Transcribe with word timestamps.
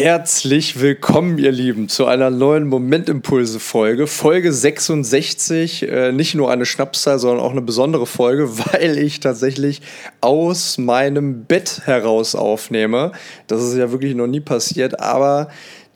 Herzlich 0.00 0.78
willkommen, 0.78 1.38
ihr 1.38 1.50
Lieben, 1.50 1.88
zu 1.88 2.06
einer 2.06 2.30
neuen 2.30 2.68
Momentimpulse-Folge. 2.68 4.06
Folge 4.06 4.52
66. 4.52 5.88
Äh, 5.88 6.12
nicht 6.12 6.36
nur 6.36 6.52
eine 6.52 6.66
Schnapszahl, 6.66 7.18
sondern 7.18 7.44
auch 7.44 7.50
eine 7.50 7.62
besondere 7.62 8.06
Folge, 8.06 8.48
weil 8.72 8.96
ich 8.96 9.18
tatsächlich 9.18 9.82
aus 10.20 10.78
meinem 10.78 11.46
Bett 11.46 11.80
heraus 11.84 12.36
aufnehme. 12.36 13.10
Das 13.48 13.60
ist 13.60 13.76
ja 13.76 13.90
wirklich 13.90 14.14
noch 14.14 14.28
nie 14.28 14.38
passiert, 14.38 15.00
aber 15.00 15.48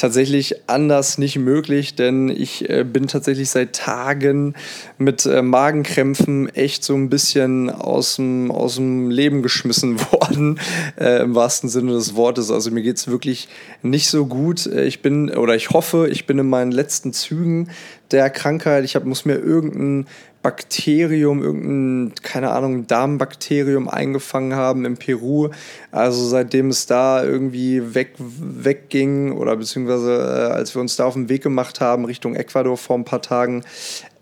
tatsächlich 0.02 0.68
anders 0.68 1.16
nicht 1.16 1.38
möglich, 1.38 1.94
denn 1.94 2.28
ich 2.28 2.68
äh, 2.68 2.82
bin 2.82 3.06
tatsächlich 3.06 3.50
seit 3.50 3.72
Tagen 3.72 4.54
mit 4.98 5.26
äh, 5.26 5.42
Magenkrämpfen 5.42 6.48
echt 6.56 6.82
so 6.82 6.96
ein 6.96 7.08
bisschen 7.08 7.70
aus 7.70 8.16
dem, 8.16 9.10
Leben 9.10 9.42
geschmissen 9.42 10.00
worden, 10.12 10.58
äh, 10.98 11.22
im 11.22 11.36
wahrsten 11.36 11.68
Sinne 11.68 11.92
des 11.92 12.16
Wortes. 12.16 12.50
Also 12.50 12.72
mir 12.72 12.82
geht 12.82 12.96
es 12.96 13.06
wirklich 13.06 13.48
nicht 13.82 14.08
so 14.08 14.26
gut. 14.26 14.66
Äh, 14.66 14.86
ich 14.86 15.02
bin, 15.02 15.30
oder 15.30 15.54
ich 15.54 15.70
hoffe, 15.70 16.08
ich 16.10 16.26
bin 16.26 16.36
in 16.36 16.48
meinen 16.48 16.72
letzten 16.72 17.12
Zügen 17.12 17.70
der 18.10 18.28
Krankheit. 18.28 18.84
Ich 18.84 18.96
hab, 18.96 19.04
muss 19.04 19.24
mir 19.24 19.36
irgendein 19.36 20.08
Bakterium, 20.42 21.42
irgendein, 21.42 22.14
keine 22.22 22.50
Ahnung, 22.50 22.86
Darmbakterium 22.88 23.88
eingefangen 23.88 24.54
haben 24.54 24.84
in 24.84 24.96
Peru. 24.96 25.50
Also 25.92 26.26
seitdem 26.26 26.68
es 26.68 26.86
da 26.86 27.22
irgendwie 27.22 27.94
weg, 27.94 28.14
wegging 28.18 29.32
oder 29.32 29.56
beziehungsweise 29.56 30.12
äh, 30.12 30.52
als 30.52 30.74
wir 30.74 30.80
uns 30.80 30.96
da 30.96 31.04
auf 31.04 31.14
den 31.14 31.28
Weg 31.28 31.42
gemacht 31.42 31.80
haben 31.80 32.04
Richtung 32.04 32.34
Ecuador 32.34 32.76
vor 32.76 32.96
ein 32.96 33.04
paar 33.04 33.22
Tagen, 33.22 33.64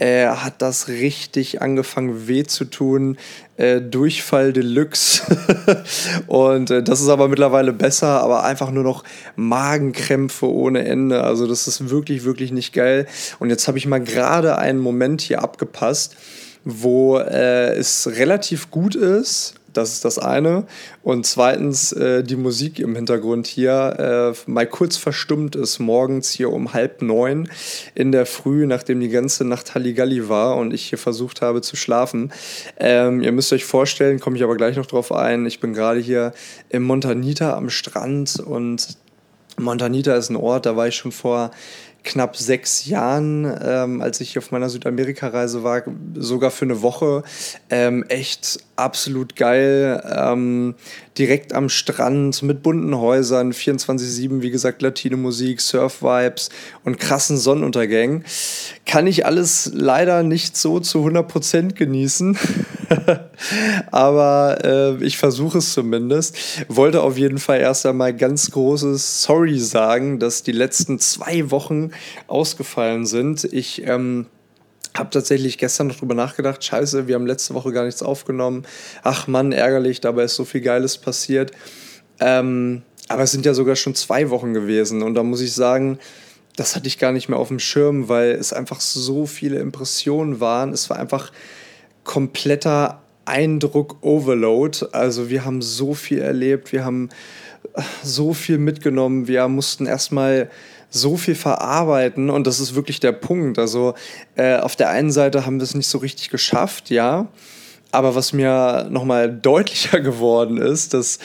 äh, 0.00 0.28
hat 0.28 0.62
das 0.62 0.88
richtig 0.88 1.60
angefangen 1.60 2.27
weh 2.27 2.45
zu 2.45 2.64
tun. 2.64 3.18
Äh, 3.59 3.82
Durchfall 3.82 4.54
Deluxe. 4.54 5.23
und 6.26 6.70
äh, 6.70 6.82
das 6.82 7.02
ist 7.02 7.09
aber 7.09 7.28
mittlerweile 7.28 7.74
besser, 7.74 8.23
aber 8.23 8.45
einfach 8.45 8.70
nur 8.70 8.82
noch 8.82 9.04
Magenkrämpfe 9.36 10.50
ohne 10.50 10.86
Ende. 10.86 11.23
Also 11.23 11.46
das 11.46 11.68
ist 11.68 11.90
wirklich, 11.90 12.24
wirklich 12.24 12.50
nicht 12.50 12.73
geil. 12.73 13.06
Und 13.38 13.51
jetzt 13.51 13.68
habe 13.68 13.76
ich 13.76 13.87
mal 13.87 14.01
gerade 14.01 14.56
einen 14.56 14.78
Moment 14.78 15.21
hier 15.21 15.43
abgepasst, 15.43 16.16
wo 16.65 17.18
äh, 17.18 17.74
es 17.74 18.09
relativ 18.16 18.71
gut 18.71 18.95
ist 18.95 19.59
das 19.73 19.93
ist 19.93 20.04
das 20.04 20.18
eine. 20.18 20.65
Und 21.02 21.26
zweitens 21.26 21.93
äh, 21.93 22.23
die 22.23 22.37
Musik 22.37 22.79
im 22.79 22.95
Hintergrund 22.95 23.46
hier 23.46 24.35
äh, 24.46 24.51
mal 24.51 24.66
kurz 24.66 24.96
verstummt 24.96 25.57
ist 25.57 25.79
morgens 25.79 26.30
hier 26.30 26.52
um 26.52 26.73
halb 26.73 27.02
neun 27.02 27.49
in 27.95 28.12
der 28.12 28.27
Früh, 28.27 28.66
nachdem 28.66 29.01
die 29.01 29.09
ganze 29.09 29.45
Nacht 29.45 29.74
Halligalli 29.74 30.29
war 30.29 30.57
und 30.57 30.73
ich 30.73 30.88
hier 30.88 30.99
versucht 30.99 31.43
habe 31.43 31.62
zu 31.62 31.77
schlafen. 31.77 32.32
Ähm, 32.79 33.23
ihr 33.23 33.32
müsst 33.32 33.52
euch 33.52 33.65
vorstellen, 33.65 34.21
komme 34.21 34.37
ich 34.37 34.43
aber 34.43 34.57
gleich 34.57 34.77
noch 34.77 34.87
drauf 34.87 35.12
ein, 35.12 35.46
ich 35.46 35.60
bin 35.60 35.73
gerade 35.73 36.01
hier 36.01 36.32
im 36.68 36.82
Montanita 36.82 37.55
am 37.55 37.71
Strand 37.71 38.40
und 38.40 38.96
Montanita 39.62 40.14
ist 40.14 40.30
ein 40.30 40.36
Ort, 40.36 40.66
da 40.66 40.76
war 40.76 40.88
ich 40.88 40.96
schon 40.96 41.12
vor 41.12 41.50
knapp 42.02 42.36
sechs 42.36 42.86
Jahren, 42.86 43.44
ähm, 43.62 44.00
als 44.00 44.20
ich 44.20 44.38
auf 44.38 44.50
meiner 44.50 44.68
Südamerika-Reise 44.68 45.62
war, 45.62 45.82
sogar 46.14 46.50
für 46.50 46.64
eine 46.64 46.82
Woche. 46.82 47.22
Ähm, 47.68 48.04
echt 48.08 48.60
absolut 48.76 49.36
geil. 49.36 50.02
Ähm, 50.16 50.74
direkt 51.18 51.52
am 51.52 51.68
Strand 51.68 52.42
mit 52.42 52.62
bunten 52.62 52.96
Häusern, 52.96 53.52
24-7, 53.52 54.42
wie 54.42 54.50
gesagt, 54.50 54.82
Latino-Musik, 54.82 55.60
Surf-Vibes 55.60 56.48
und 56.84 56.98
krassen 56.98 57.36
Sonnenuntergängen. 57.36 58.24
Kann 58.86 59.06
ich 59.06 59.26
alles 59.26 59.70
leider 59.74 60.22
nicht 60.22 60.56
so 60.56 60.80
zu 60.80 61.06
100% 61.06 61.74
genießen. 61.74 62.38
Aber 63.91 64.59
äh, 64.65 65.05
ich 65.05 65.19
versuche 65.19 65.59
es 65.59 65.72
zumindest. 65.72 66.37
Wollte 66.69 67.03
auf 67.03 67.16
jeden 67.16 67.38
Fall 67.38 67.60
erst 67.60 67.87
einmal 67.87 68.15
ganz 68.15 68.50
großes 68.50 69.22
Sorry 69.22 69.59
sagen, 69.59 70.19
dass 70.19 70.43
die 70.43 70.53
letzten 70.53 70.99
zwei 70.99 71.50
Wochen 71.50 71.91
ausgefallen 72.27 73.06
sind. 73.06 73.44
Ich 73.44 73.87
ähm, 73.87 74.27
habe 74.94 75.11
tatsächlich 75.11 75.59
gestern 75.59 75.87
noch 75.87 75.97
drüber 75.97 76.15
nachgedacht, 76.15 76.65
scheiße, 76.65 77.06
wir 77.06 77.15
haben 77.15 77.27
letzte 77.27 77.55
Woche 77.55 77.73
gar 77.73 77.84
nichts 77.84 78.03
aufgenommen. 78.03 78.65
Ach 79.03 79.27
Mann, 79.29 79.53
ärgerlich, 79.53 80.00
dabei 80.00 80.25
ist 80.25 80.34
so 80.34 80.45
viel 80.45 80.61
Geiles 80.61 80.99
passiert. 80.99 81.53
Ähm, 82.19 82.83
aber 83.09 83.23
es 83.23 83.33
sind 83.33 83.47
ja 83.47 83.55
sogar 83.55 83.77
schon 83.77 83.95
zwei 83.95 84.31
Wochen 84.31 84.53
gewesen 84.53 85.03
und 85.03 85.15
da 85.15 85.23
muss 85.23 85.41
ich 85.41 85.53
sagen, 85.53 85.99
das 86.56 86.77
hatte 86.77 86.89
ich 86.89 86.99
gar 86.99 87.12
nicht 87.12 87.29
mehr 87.29 87.39
auf 87.39 87.49
dem 87.49 87.59
Schirm, 87.59 88.09
weil 88.09 88.33
es 88.33 88.53
einfach 88.53 88.81
so 88.81 89.27
viele 89.27 89.59
Impressionen 89.61 90.41
waren. 90.41 90.73
Es 90.73 90.91
war 90.91 90.99
einfach 90.99 91.33
kompletter 92.05 93.00
Eindruck-Overload. 93.25 94.87
Also 94.93 95.31
wir 95.31 95.44
haben 95.44 95.62
so 95.62 95.94
viel 95.94 96.19
erlebt, 96.19 96.72
wir 96.72 96.84
haben 96.84 97.11
so 98.03 98.34
viel 98.34 98.59
mitgenommen, 98.59 99.28
wir 99.28 99.47
mussten 99.49 99.87
erstmal 99.87 100.50
so 100.91 101.16
viel 101.16 101.37
verarbeiten 101.37 102.31
und 102.31 102.47
das 102.47 102.59
ist 102.59 102.75
wirklich 102.75 102.99
der 103.00 103.12
Punkt. 103.12 103.59
Also 103.59 103.94
äh, 104.34 104.56
auf 104.56 104.75
der 104.75 104.91
einen 104.91 105.12
Seite 105.12 105.47
haben 105.47 105.59
wir 105.59 105.65
es 105.65 105.75
nicht 105.75 105.88
so 105.88 105.99
richtig 105.99 106.31
geschafft, 106.31 106.91
ja. 106.91 107.28
Aber 107.93 108.15
was 108.15 108.32
mir 108.32 108.88
nochmal 108.91 109.31
deutlicher 109.31 110.00
geworden 110.00 110.59
ist, 110.59 110.94
dass 110.94 111.19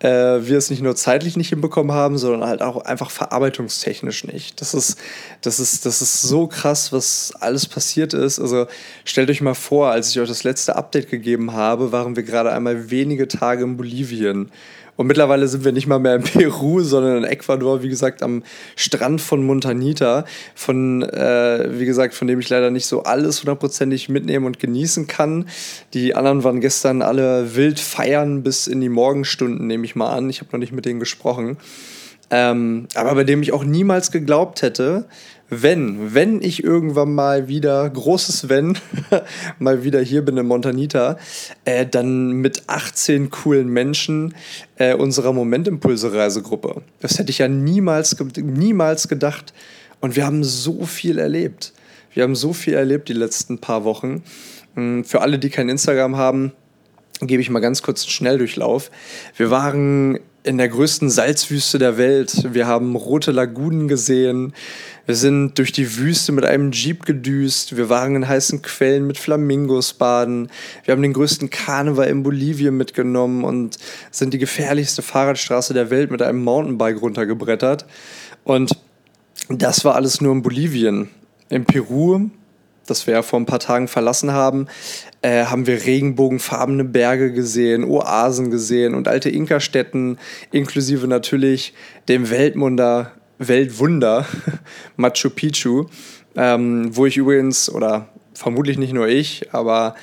äh, 0.00 0.08
wir 0.08 0.58
es 0.58 0.70
nicht 0.70 0.82
nur 0.82 0.94
zeitlich 0.94 1.36
nicht 1.36 1.48
hinbekommen 1.48 1.92
haben, 1.92 2.18
sondern 2.18 2.48
halt 2.48 2.62
auch 2.62 2.84
einfach 2.84 3.10
verarbeitungstechnisch 3.10 4.24
nicht. 4.24 4.60
Das 4.60 4.74
ist, 4.74 4.98
das 5.40 5.58
ist, 5.58 5.86
das 5.86 6.02
ist 6.02 6.22
so 6.22 6.46
krass, 6.46 6.92
was 6.92 7.32
alles 7.40 7.66
passiert 7.66 8.12
ist. 8.12 8.38
Also 8.38 8.66
stellt 9.04 9.30
euch 9.30 9.40
mal 9.40 9.54
vor, 9.54 9.90
als 9.90 10.10
ich 10.10 10.20
euch 10.20 10.28
das 10.28 10.44
letzte 10.44 10.76
Update 10.76 11.08
gegeben 11.10 11.52
habe, 11.52 11.92
waren 11.92 12.16
wir 12.16 12.22
gerade 12.24 12.52
einmal 12.52 12.90
wenige 12.90 13.26
Tage 13.26 13.64
in 13.64 13.76
Bolivien. 13.76 14.50
Und 14.96 15.06
mittlerweile 15.06 15.46
sind 15.46 15.64
wir 15.64 15.72
nicht 15.72 15.86
mal 15.86 15.98
mehr 15.98 16.16
in 16.16 16.22
Peru, 16.22 16.80
sondern 16.80 17.18
in 17.18 17.24
Ecuador, 17.24 17.82
wie 17.82 17.88
gesagt, 17.88 18.22
am 18.22 18.42
Strand 18.76 19.20
von 19.20 19.44
Montanita, 19.44 20.24
von, 20.54 21.02
äh, 21.02 21.78
wie 21.78 21.84
gesagt, 21.84 22.14
von 22.14 22.26
dem 22.26 22.40
ich 22.40 22.48
leider 22.48 22.70
nicht 22.70 22.86
so 22.86 23.02
alles 23.02 23.40
hundertprozentig 23.40 24.08
mitnehmen 24.08 24.46
und 24.46 24.58
genießen 24.58 25.06
kann. 25.06 25.48
Die 25.92 26.14
anderen 26.14 26.44
waren 26.44 26.60
gestern 26.60 27.02
alle 27.02 27.54
wild 27.56 27.78
feiern 27.78 28.42
bis 28.42 28.66
in 28.66 28.80
die 28.80 28.88
Morgenstunden, 28.88 29.66
nehme 29.66 29.84
ich 29.84 29.96
mal 29.96 30.14
an. 30.14 30.30
Ich 30.30 30.40
habe 30.40 30.50
noch 30.52 30.60
nicht 30.60 30.72
mit 30.72 30.86
denen 30.86 31.00
gesprochen. 31.00 31.58
Ähm, 32.30 32.88
aber 32.94 33.14
bei 33.14 33.24
dem 33.24 33.42
ich 33.42 33.52
auch 33.52 33.64
niemals 33.64 34.10
geglaubt 34.10 34.62
hätte, 34.62 35.04
wenn, 35.48 36.14
wenn 36.14 36.42
ich 36.42 36.64
irgendwann 36.64 37.14
mal 37.14 37.46
wieder, 37.46 37.88
großes 37.88 38.48
Wenn, 38.48 38.78
mal 39.58 39.84
wieder 39.84 40.00
hier 40.00 40.24
bin 40.24 40.36
in 40.36 40.46
Montanita, 40.46 41.18
äh, 41.64 41.86
dann 41.86 42.32
mit 42.32 42.64
18 42.66 43.30
coolen 43.30 43.68
Menschen 43.68 44.34
äh, 44.76 44.94
unserer 44.94 45.32
Momentimpulse-Reisegruppe. 45.32 46.82
Das 47.00 47.18
hätte 47.18 47.30
ich 47.30 47.38
ja 47.38 47.48
niemals, 47.48 48.16
niemals 48.36 49.06
gedacht. 49.08 49.54
Und 50.00 50.16
wir 50.16 50.26
haben 50.26 50.42
so 50.42 50.84
viel 50.84 51.18
erlebt. 51.18 51.72
Wir 52.12 52.24
haben 52.24 52.34
so 52.34 52.52
viel 52.52 52.74
erlebt 52.74 53.08
die 53.08 53.14
letzten 53.14 53.58
paar 53.58 53.84
Wochen. 53.84 54.24
Hm, 54.74 55.04
für 55.04 55.20
alle, 55.20 55.38
die 55.38 55.50
kein 55.50 55.68
Instagram 55.68 56.16
haben, 56.16 56.52
gebe 57.20 57.40
ich 57.40 57.50
mal 57.50 57.60
ganz 57.60 57.82
kurz 57.82 58.02
einen 58.02 58.10
Schnelldurchlauf. 58.10 58.90
Wir 59.36 59.50
waren 59.50 60.18
in 60.46 60.58
der 60.58 60.68
größten 60.68 61.10
Salzwüste 61.10 61.78
der 61.78 61.98
Welt. 61.98 62.54
Wir 62.54 62.66
haben 62.68 62.94
rote 62.94 63.32
Lagunen 63.32 63.88
gesehen. 63.88 64.54
Wir 65.04 65.16
sind 65.16 65.58
durch 65.58 65.72
die 65.72 65.98
Wüste 65.98 66.30
mit 66.30 66.44
einem 66.44 66.70
Jeep 66.70 67.04
gedüst. 67.04 67.76
Wir 67.76 67.88
waren 67.88 68.14
in 68.14 68.28
heißen 68.28 68.62
Quellen 68.62 69.06
mit 69.06 69.18
Flamingos 69.18 69.92
baden. 69.92 70.48
Wir 70.84 70.92
haben 70.92 71.02
den 71.02 71.12
größten 71.12 71.50
Karneval 71.50 72.08
in 72.08 72.22
Bolivien 72.22 72.76
mitgenommen 72.76 73.42
und 73.42 73.76
sind 74.12 74.34
die 74.34 74.38
gefährlichste 74.38 75.02
Fahrradstraße 75.02 75.74
der 75.74 75.90
Welt 75.90 76.12
mit 76.12 76.22
einem 76.22 76.42
Mountainbike 76.44 77.02
runtergebrettert. 77.02 77.84
Und 78.44 78.70
das 79.48 79.84
war 79.84 79.96
alles 79.96 80.20
nur 80.20 80.32
in 80.32 80.42
Bolivien. 80.42 81.08
In 81.48 81.64
Peru 81.64 82.30
das 82.86 83.06
wir 83.06 83.14
ja 83.14 83.22
vor 83.22 83.38
ein 83.38 83.46
paar 83.46 83.58
Tagen 83.58 83.88
verlassen 83.88 84.32
haben, 84.32 84.66
äh, 85.22 85.44
haben 85.44 85.66
wir 85.66 85.84
regenbogenfarbene 85.84 86.84
Berge 86.84 87.32
gesehen, 87.32 87.84
Oasen 87.84 88.50
gesehen 88.50 88.94
und 88.94 89.08
alte 89.08 89.30
Inka-Städten, 89.30 90.18
inklusive 90.52 91.06
natürlich 91.06 91.74
dem 92.08 92.30
Weltwunder, 92.30 93.12
Weltwunder 93.38 94.26
Machu 94.96 95.30
Picchu, 95.30 95.86
ähm, 96.36 96.90
wo 96.96 97.06
ich 97.06 97.16
übrigens, 97.16 97.70
oder 97.70 98.08
vermutlich 98.34 98.78
nicht 98.78 98.92
nur 98.92 99.08
ich, 99.08 99.52
aber 99.52 99.94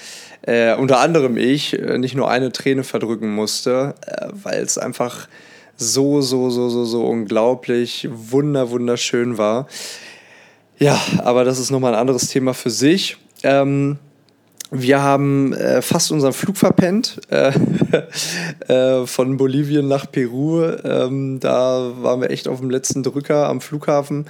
äh, 0.42 0.76
unter 0.76 1.00
anderem 1.00 1.38
ich, 1.38 1.80
äh, 1.80 1.98
nicht 1.98 2.16
nur 2.16 2.30
eine 2.30 2.52
Träne 2.52 2.84
verdrücken 2.84 3.34
musste, 3.34 3.96
äh, 4.06 4.28
weil 4.32 4.62
es 4.62 4.78
einfach 4.78 5.28
so, 5.78 6.22
so, 6.22 6.50
so, 6.50 6.70
so, 6.70 6.86
so 6.86 7.06
unglaublich 7.06 8.08
wunder, 8.12 8.70
wunderschön 8.70 9.38
war. 9.38 9.68
Ja, 10.84 11.02
aber 11.20 11.46
das 11.46 11.60
ist 11.60 11.72
nochmal 11.72 11.94
ein 11.94 12.00
anderes 12.02 12.28
Thema 12.28 12.54
für 12.54 12.70
sich. 12.70 13.16
Ähm, 13.44 14.00
wir 14.70 15.02
haben 15.02 15.54
äh, 15.54 15.82
fast 15.82 16.12
unseren 16.12 16.34
Flug 16.34 16.58
verpennt 16.58 17.22
äh, 17.30 17.54
äh, 18.68 19.08
von 19.08 19.38
Bolivien 19.38 19.88
nach 19.88 20.12
Peru. 20.12 20.62
Ähm, 20.62 21.40
da 21.40 21.94
waren 22.02 22.20
wir 22.20 22.32
echt 22.32 22.50
auf 22.50 22.60
dem 22.60 22.70
letzten 22.70 23.02
Drücker 23.02 23.48
am 23.48 23.62
Flughafen, 23.62 24.26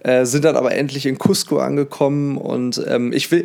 äh, 0.00 0.24
sind 0.24 0.44
dann 0.44 0.56
aber 0.56 0.74
endlich 0.74 1.06
in 1.06 1.18
Cusco 1.18 1.58
angekommen 1.58 2.36
und 2.36 2.84
ähm, 2.88 3.12
ich 3.12 3.30
will, 3.30 3.44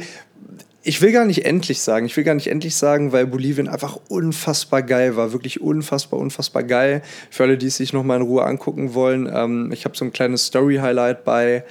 ich 0.81 0.99
will 0.99 1.11
gar 1.11 1.25
nicht 1.25 1.45
endlich 1.45 1.81
sagen. 1.81 2.07
Ich 2.07 2.17
will 2.17 2.23
gar 2.23 2.33
nicht 2.33 2.47
endlich 2.47 2.75
sagen, 2.75 3.11
weil 3.11 3.27
Bolivien 3.27 3.67
einfach 3.67 3.99
unfassbar 4.07 4.81
geil 4.81 5.15
war. 5.15 5.31
Wirklich 5.31 5.61
unfassbar, 5.61 6.19
unfassbar 6.19 6.63
geil. 6.63 7.03
Für 7.29 7.43
alle, 7.43 7.59
die 7.59 7.67
es 7.67 7.77
sich 7.77 7.93
nochmal 7.93 8.17
in 8.17 8.23
Ruhe 8.23 8.45
angucken 8.45 8.95
wollen. 8.95 9.29
Ähm, 9.31 9.69
ich 9.71 9.85
habe 9.85 9.95
so 9.95 10.05
ein 10.05 10.13
kleines 10.13 10.45
Story-Highlight 10.45 11.23
bei, 11.23 11.65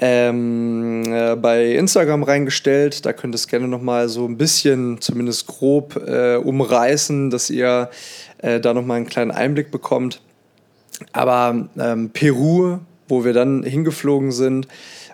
ähm, 0.00 1.02
äh, 1.12 1.36
bei 1.36 1.72
Instagram 1.72 2.22
reingestellt. 2.22 3.04
Da 3.04 3.12
könnt 3.12 3.34
ihr 3.34 3.36
es 3.36 3.48
gerne 3.48 3.68
nochmal 3.68 4.08
so 4.08 4.26
ein 4.26 4.36
bisschen, 4.36 5.00
zumindest 5.00 5.46
grob, 5.46 5.96
äh, 6.06 6.36
umreißen, 6.36 7.30
dass 7.30 7.50
ihr 7.50 7.90
äh, 8.38 8.60
da 8.60 8.74
nochmal 8.74 8.96
einen 8.96 9.06
kleinen 9.06 9.30
Einblick 9.30 9.70
bekommt. 9.70 10.22
Aber 11.12 11.68
ähm, 11.78 12.10
Peru, 12.10 12.78
wo 13.08 13.24
wir 13.24 13.32
dann 13.32 13.62
hingeflogen 13.62 14.32
sind, 14.32 14.66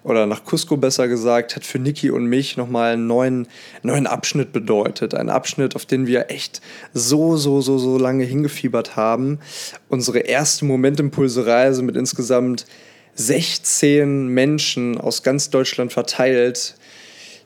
oder 0.06 0.26
nach 0.26 0.44
Cusco 0.44 0.76
besser 0.76 1.08
gesagt, 1.08 1.56
hat 1.56 1.64
für 1.64 1.80
Niki 1.80 2.10
und 2.10 2.26
mich 2.26 2.56
nochmal 2.56 2.92
einen 2.92 3.08
neuen, 3.08 3.48
neuen 3.82 4.06
Abschnitt 4.06 4.52
bedeutet. 4.52 5.16
Ein 5.16 5.28
Abschnitt, 5.28 5.74
auf 5.74 5.84
den 5.84 6.06
wir 6.06 6.30
echt 6.30 6.60
so, 6.94 7.36
so, 7.36 7.60
so, 7.60 7.76
so 7.78 7.98
lange 7.98 8.22
hingefiebert 8.22 8.94
haben. 8.94 9.40
Unsere 9.88 10.20
erste 10.20 10.64
Momentimpulse-Reise 10.64 11.82
mit 11.82 11.96
insgesamt 11.96 12.66
16 13.16 14.28
Menschen 14.28 14.98
aus 14.98 15.22
ganz 15.22 15.50
Deutschland 15.50 15.92
verteilt, 15.92 16.76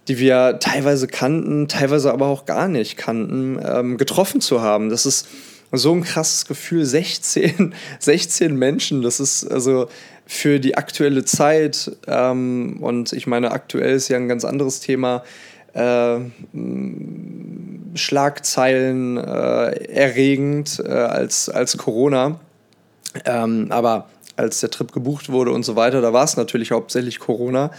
die 0.08 0.18
wir 0.18 0.58
teilweise 0.60 1.06
kannten, 1.06 1.68
teilweise 1.68 2.12
aber 2.12 2.26
auch 2.26 2.44
gar 2.44 2.68
nicht 2.68 2.96
kannten, 2.96 3.60
ähm, 3.64 3.96
getroffen 3.96 4.40
zu 4.40 4.60
haben. 4.60 4.90
Das 4.90 5.06
ist 5.06 5.28
so 5.72 5.92
ein 5.92 6.02
krasses 6.02 6.46
Gefühl. 6.46 6.84
16, 6.84 7.74
16 8.00 8.54
Menschen, 8.58 9.02
das 9.02 9.20
ist 9.20 9.44
also 9.44 9.88
für 10.26 10.60
die 10.60 10.76
aktuelle 10.76 11.24
Zeit, 11.24 11.90
ähm, 12.06 12.78
und 12.80 13.12
ich 13.12 13.26
meine, 13.26 13.52
aktuell 13.52 13.94
ist 13.94 14.08
ja 14.08 14.16
ein 14.16 14.28
ganz 14.28 14.44
anderes 14.44 14.80
Thema, 14.80 15.24
äh, 15.72 16.18
Schlagzeilen 17.94 19.16
äh, 19.16 19.70
erregend 19.92 20.82
äh, 20.84 20.90
als, 20.90 21.48
als 21.48 21.76
Corona. 21.76 22.40
Ähm, 23.24 23.66
aber 23.70 24.08
als 24.40 24.60
der 24.60 24.70
Trip 24.70 24.92
gebucht 24.92 25.30
wurde 25.30 25.52
und 25.52 25.64
so 25.64 25.76
weiter, 25.76 26.00
da 26.00 26.12
war 26.12 26.24
es 26.24 26.36
natürlich 26.36 26.72
hauptsächlich 26.72 27.18
Corona. 27.18 27.70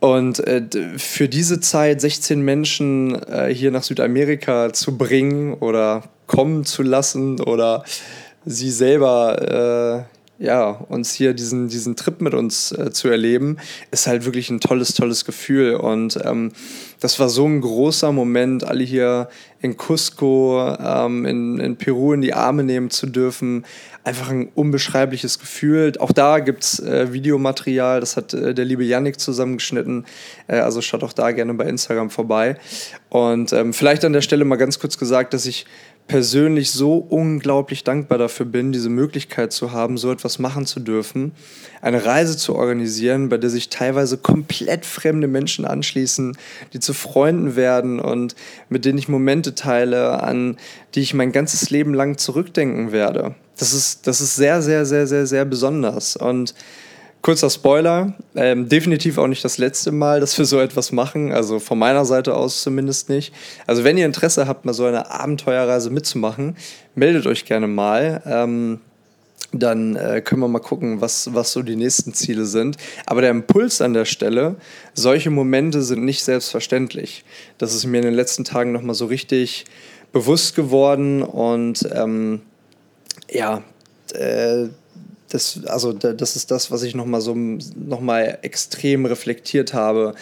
Und 0.00 0.38
äh, 0.46 0.62
für 0.96 1.28
diese 1.28 1.60
Zeit 1.60 2.00
16 2.00 2.40
Menschen 2.40 3.20
äh, 3.24 3.52
hier 3.52 3.72
nach 3.72 3.82
Südamerika 3.82 4.72
zu 4.72 4.96
bringen 4.96 5.54
oder 5.54 6.04
kommen 6.28 6.64
zu 6.64 6.82
lassen 6.82 7.40
oder 7.40 7.82
sie 8.44 8.70
selber 8.70 10.06
äh, 10.06 10.17
ja, 10.38 10.70
uns 10.70 11.12
hier 11.12 11.34
diesen, 11.34 11.68
diesen 11.68 11.96
Trip 11.96 12.20
mit 12.20 12.32
uns 12.32 12.70
äh, 12.70 12.92
zu 12.92 13.08
erleben, 13.08 13.56
ist 13.90 14.06
halt 14.06 14.24
wirklich 14.24 14.50
ein 14.50 14.60
tolles, 14.60 14.94
tolles 14.94 15.24
Gefühl. 15.24 15.74
Und 15.74 16.18
ähm, 16.24 16.52
das 17.00 17.18
war 17.18 17.28
so 17.28 17.44
ein 17.44 17.60
großer 17.60 18.12
Moment, 18.12 18.62
alle 18.62 18.84
hier 18.84 19.28
in 19.60 19.76
Cusco, 19.76 20.76
ähm, 20.78 21.24
in, 21.24 21.58
in 21.58 21.76
Peru 21.76 22.12
in 22.12 22.20
die 22.20 22.34
Arme 22.34 22.62
nehmen 22.62 22.90
zu 22.90 23.06
dürfen. 23.06 23.64
Einfach 24.04 24.30
ein 24.30 24.48
unbeschreibliches 24.54 25.40
Gefühl. 25.40 25.92
Auch 25.98 26.12
da 26.12 26.38
gibt 26.38 26.62
es 26.62 26.78
äh, 26.78 27.12
Videomaterial, 27.12 27.98
das 27.98 28.16
hat 28.16 28.32
äh, 28.32 28.54
der 28.54 28.64
liebe 28.64 28.84
Yannick 28.84 29.18
zusammengeschnitten. 29.18 30.06
Äh, 30.46 30.60
also 30.60 30.80
schaut 30.80 31.02
auch 31.02 31.12
da 31.12 31.32
gerne 31.32 31.52
bei 31.54 31.64
Instagram 31.64 32.10
vorbei. 32.10 32.56
Und 33.08 33.52
ähm, 33.52 33.74
vielleicht 33.74 34.04
an 34.04 34.12
der 34.12 34.22
Stelle 34.22 34.44
mal 34.44 34.56
ganz 34.56 34.78
kurz 34.78 34.98
gesagt, 34.98 35.34
dass 35.34 35.46
ich 35.46 35.66
persönlich 36.08 36.72
so 36.72 36.96
unglaublich 36.96 37.84
dankbar 37.84 38.16
dafür 38.16 38.46
bin, 38.46 38.72
diese 38.72 38.88
Möglichkeit 38.88 39.52
zu 39.52 39.72
haben, 39.72 39.98
so 39.98 40.10
etwas 40.10 40.38
machen 40.38 40.64
zu 40.64 40.80
dürfen, 40.80 41.32
eine 41.82 42.04
Reise 42.04 42.36
zu 42.36 42.56
organisieren, 42.56 43.28
bei 43.28 43.36
der 43.36 43.50
sich 43.50 43.68
teilweise 43.68 44.16
komplett 44.16 44.86
fremde 44.86 45.28
Menschen 45.28 45.66
anschließen, 45.66 46.36
die 46.72 46.80
zu 46.80 46.94
Freunden 46.94 47.56
werden 47.56 48.00
und 48.00 48.34
mit 48.70 48.86
denen 48.86 48.98
ich 48.98 49.08
Momente 49.08 49.54
teile, 49.54 50.22
an 50.22 50.56
die 50.94 51.00
ich 51.00 51.12
mein 51.12 51.30
ganzes 51.30 51.68
Leben 51.68 51.92
lang 51.92 52.16
zurückdenken 52.16 52.90
werde. 52.90 53.34
Das 53.58 53.74
ist, 53.74 54.06
das 54.06 54.22
ist 54.22 54.34
sehr, 54.34 54.62
sehr, 54.62 54.86
sehr, 54.86 55.06
sehr, 55.06 55.26
sehr 55.26 55.44
besonders 55.44 56.16
und 56.16 56.54
Kurzer 57.22 57.50
Spoiler, 57.50 58.14
ähm, 58.36 58.68
definitiv 58.68 59.18
auch 59.18 59.26
nicht 59.26 59.44
das 59.44 59.58
letzte 59.58 59.90
Mal, 59.90 60.20
dass 60.20 60.38
wir 60.38 60.44
so 60.44 60.60
etwas 60.60 60.92
machen, 60.92 61.32
also 61.32 61.58
von 61.58 61.78
meiner 61.78 62.04
Seite 62.04 62.34
aus 62.34 62.62
zumindest 62.62 63.08
nicht. 63.08 63.34
Also 63.66 63.82
wenn 63.84 63.98
ihr 63.98 64.06
Interesse 64.06 64.46
habt, 64.46 64.64
mal 64.64 64.72
so 64.72 64.84
eine 64.84 65.10
Abenteuerreise 65.10 65.90
mitzumachen, 65.90 66.56
meldet 66.94 67.26
euch 67.26 67.44
gerne 67.44 67.66
mal. 67.66 68.22
Ähm, 68.24 68.80
dann 69.52 69.96
äh, 69.96 70.20
können 70.20 70.42
wir 70.42 70.48
mal 70.48 70.58
gucken, 70.58 71.00
was, 71.00 71.32
was 71.32 71.52
so 71.52 71.62
die 71.62 71.76
nächsten 71.76 72.12
Ziele 72.12 72.44
sind. 72.44 72.76
Aber 73.06 73.22
der 73.22 73.30
Impuls 73.30 73.80
an 73.80 73.94
der 73.94 74.04
Stelle, 74.04 74.56
solche 74.92 75.30
Momente 75.30 75.82
sind 75.82 76.04
nicht 76.04 76.22
selbstverständlich. 76.22 77.24
Das 77.56 77.74
ist 77.74 77.86
mir 77.86 77.98
in 77.98 78.04
den 78.04 78.14
letzten 78.14 78.44
Tagen 78.44 78.72
nochmal 78.72 78.94
so 78.94 79.06
richtig 79.06 79.64
bewusst 80.12 80.54
geworden 80.54 81.22
und 81.22 81.88
ähm, 81.92 82.42
ja, 83.30 83.62
äh, 84.14 84.68
das, 85.28 85.60
also 85.66 85.92
das 85.92 86.36
ist 86.36 86.50
das, 86.50 86.70
was 86.70 86.82
ich 86.82 86.94
nochmal 86.94 87.20
so 87.20 87.34
nochmal 87.34 88.38
extrem 88.42 89.06
reflektiert 89.06 89.74
habe 89.74 90.14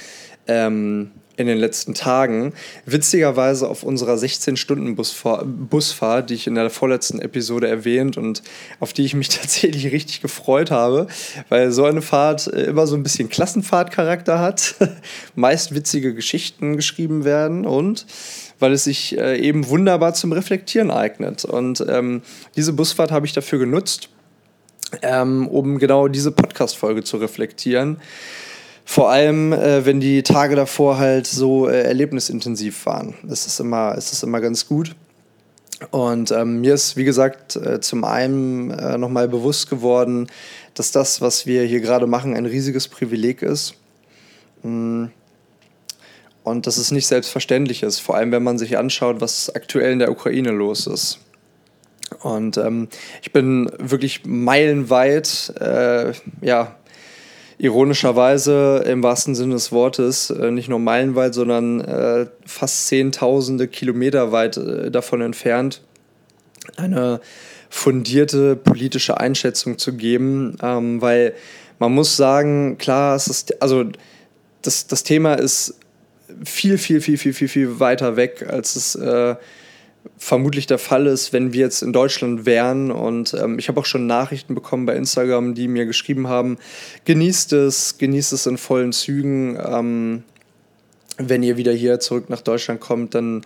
ähm, 0.46 1.10
in 1.36 1.46
den 1.46 1.58
letzten 1.58 1.92
Tagen. 1.94 2.54
Witzigerweise 2.86 3.68
auf 3.68 3.82
unserer 3.82 4.14
16-Stunden-Busfahrt, 4.14 6.30
die 6.30 6.34
ich 6.34 6.46
in 6.46 6.54
der 6.54 6.70
vorletzten 6.70 7.20
Episode 7.20 7.68
erwähnt 7.68 8.16
und 8.16 8.42
auf 8.80 8.94
die 8.94 9.04
ich 9.04 9.14
mich 9.14 9.28
tatsächlich 9.28 9.92
richtig 9.92 10.22
gefreut 10.22 10.70
habe, 10.70 11.08
weil 11.48 11.72
so 11.72 11.84
eine 11.84 12.02
Fahrt 12.02 12.46
äh, 12.48 12.64
immer 12.64 12.86
so 12.86 12.96
ein 12.96 13.02
bisschen 13.02 13.28
Klassenfahrtcharakter 13.28 14.38
hat, 14.38 14.76
meist 15.34 15.74
witzige 15.74 16.14
Geschichten 16.14 16.76
geschrieben 16.76 17.24
werden 17.24 17.66
und 17.66 18.06
weil 18.58 18.72
es 18.72 18.84
sich 18.84 19.18
äh, 19.18 19.38
eben 19.38 19.68
wunderbar 19.68 20.14
zum 20.14 20.32
Reflektieren 20.32 20.90
eignet. 20.90 21.44
Und 21.44 21.84
ähm, 21.86 22.22
diese 22.56 22.72
Busfahrt 22.72 23.12
habe 23.12 23.26
ich 23.26 23.34
dafür 23.34 23.58
genutzt, 23.58 24.08
ähm, 25.02 25.48
um 25.48 25.78
genau 25.78 26.08
diese 26.08 26.30
Podcast-Folge 26.30 27.04
zu 27.04 27.16
reflektieren. 27.16 27.98
Vor 28.84 29.10
allem, 29.10 29.52
äh, 29.52 29.84
wenn 29.84 29.98
die 29.98 30.22
Tage 30.22 30.54
davor 30.54 30.98
halt 30.98 31.26
so 31.26 31.68
äh, 31.68 31.82
erlebnisintensiv 31.82 32.86
waren. 32.86 33.14
Das 33.24 33.46
ist 33.46 33.58
immer, 33.58 33.96
ist 33.96 34.12
das 34.12 34.22
immer 34.22 34.40
ganz 34.40 34.68
gut. 34.68 34.94
Und 35.90 36.30
ähm, 36.30 36.60
mir 36.60 36.74
ist, 36.74 36.96
wie 36.96 37.04
gesagt, 37.04 37.56
äh, 37.56 37.80
zum 37.80 38.04
einen 38.04 38.70
äh, 38.70 38.96
nochmal 38.96 39.28
bewusst 39.28 39.68
geworden, 39.68 40.28
dass 40.74 40.90
das, 40.90 41.20
was 41.20 41.46
wir 41.46 41.64
hier 41.64 41.80
gerade 41.80 42.06
machen, 42.06 42.34
ein 42.34 42.46
riesiges 42.46 42.88
Privileg 42.88 43.42
ist. 43.42 43.74
Mm. 44.62 45.06
Und 46.44 46.68
dass 46.68 46.76
es 46.76 46.92
nicht 46.92 47.08
selbstverständlich 47.08 47.82
ist, 47.82 47.98
vor 47.98 48.14
allem 48.14 48.30
wenn 48.30 48.44
man 48.44 48.56
sich 48.56 48.78
anschaut, 48.78 49.20
was 49.20 49.52
aktuell 49.54 49.92
in 49.92 49.98
der 49.98 50.12
Ukraine 50.12 50.52
los 50.52 50.86
ist. 50.86 51.18
Und 52.22 52.56
ähm, 52.56 52.88
ich 53.22 53.32
bin 53.32 53.70
wirklich 53.78 54.24
meilenweit, 54.24 55.52
äh, 55.60 56.12
ja, 56.40 56.76
ironischerweise 57.58 58.84
im 58.86 59.02
wahrsten 59.02 59.34
Sinne 59.34 59.54
des 59.54 59.72
Wortes, 59.72 60.30
äh, 60.30 60.50
nicht 60.50 60.68
nur 60.68 60.78
meilenweit, 60.78 61.34
sondern 61.34 61.80
äh, 61.80 62.26
fast 62.44 62.86
zehntausende 62.86 63.66
Kilometer 63.66 64.30
weit 64.30 64.56
äh, 64.56 64.90
davon 64.90 65.20
entfernt, 65.22 65.82
eine 66.76 67.20
fundierte 67.70 68.56
politische 68.56 69.18
Einschätzung 69.18 69.78
zu 69.78 69.94
geben, 69.94 70.56
ähm, 70.62 71.00
weil 71.00 71.34
man 71.78 71.92
muss 71.92 72.16
sagen, 72.16 72.78
klar, 72.78 73.16
es 73.16 73.26
ist, 73.26 73.60
also 73.62 73.84
das, 74.62 74.86
das 74.86 75.02
Thema 75.02 75.34
ist 75.34 75.78
viel, 76.44 76.78
viel, 76.78 77.00
viel, 77.00 77.18
viel, 77.18 77.32
viel, 77.32 77.48
viel 77.48 77.80
weiter 77.80 78.16
weg, 78.16 78.46
als 78.48 78.76
es 78.76 78.94
äh, 78.94 79.36
vermutlich 80.16 80.66
der 80.66 80.78
Fall 80.78 81.06
ist, 81.06 81.32
wenn 81.32 81.52
wir 81.52 81.60
jetzt 81.60 81.82
in 81.82 81.92
Deutschland 81.92 82.46
wären. 82.46 82.90
Und 82.90 83.34
ähm, 83.34 83.58
ich 83.58 83.68
habe 83.68 83.80
auch 83.80 83.84
schon 83.84 84.06
Nachrichten 84.06 84.54
bekommen 84.54 84.86
bei 84.86 84.96
Instagram, 84.96 85.54
die 85.54 85.68
mir 85.68 85.86
geschrieben 85.86 86.28
haben, 86.28 86.58
genießt 87.04 87.52
es, 87.54 87.98
genießt 87.98 88.32
es 88.32 88.46
in 88.46 88.58
vollen 88.58 88.92
Zügen. 88.92 89.58
Ähm, 89.64 90.22
wenn 91.18 91.42
ihr 91.42 91.56
wieder 91.56 91.72
hier 91.72 92.00
zurück 92.00 92.28
nach 92.28 92.42
Deutschland 92.42 92.80
kommt, 92.80 93.14
dann 93.14 93.42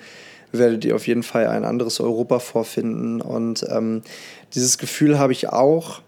werdet 0.52 0.84
ihr 0.84 0.96
auf 0.96 1.06
jeden 1.06 1.22
Fall 1.22 1.46
ein 1.46 1.64
anderes 1.64 2.00
Europa 2.00 2.38
vorfinden. 2.40 3.20
Und 3.20 3.64
ähm, 3.68 4.02
dieses 4.54 4.78
Gefühl 4.78 5.18
habe 5.18 5.32
ich 5.32 5.48
auch. 5.48 6.02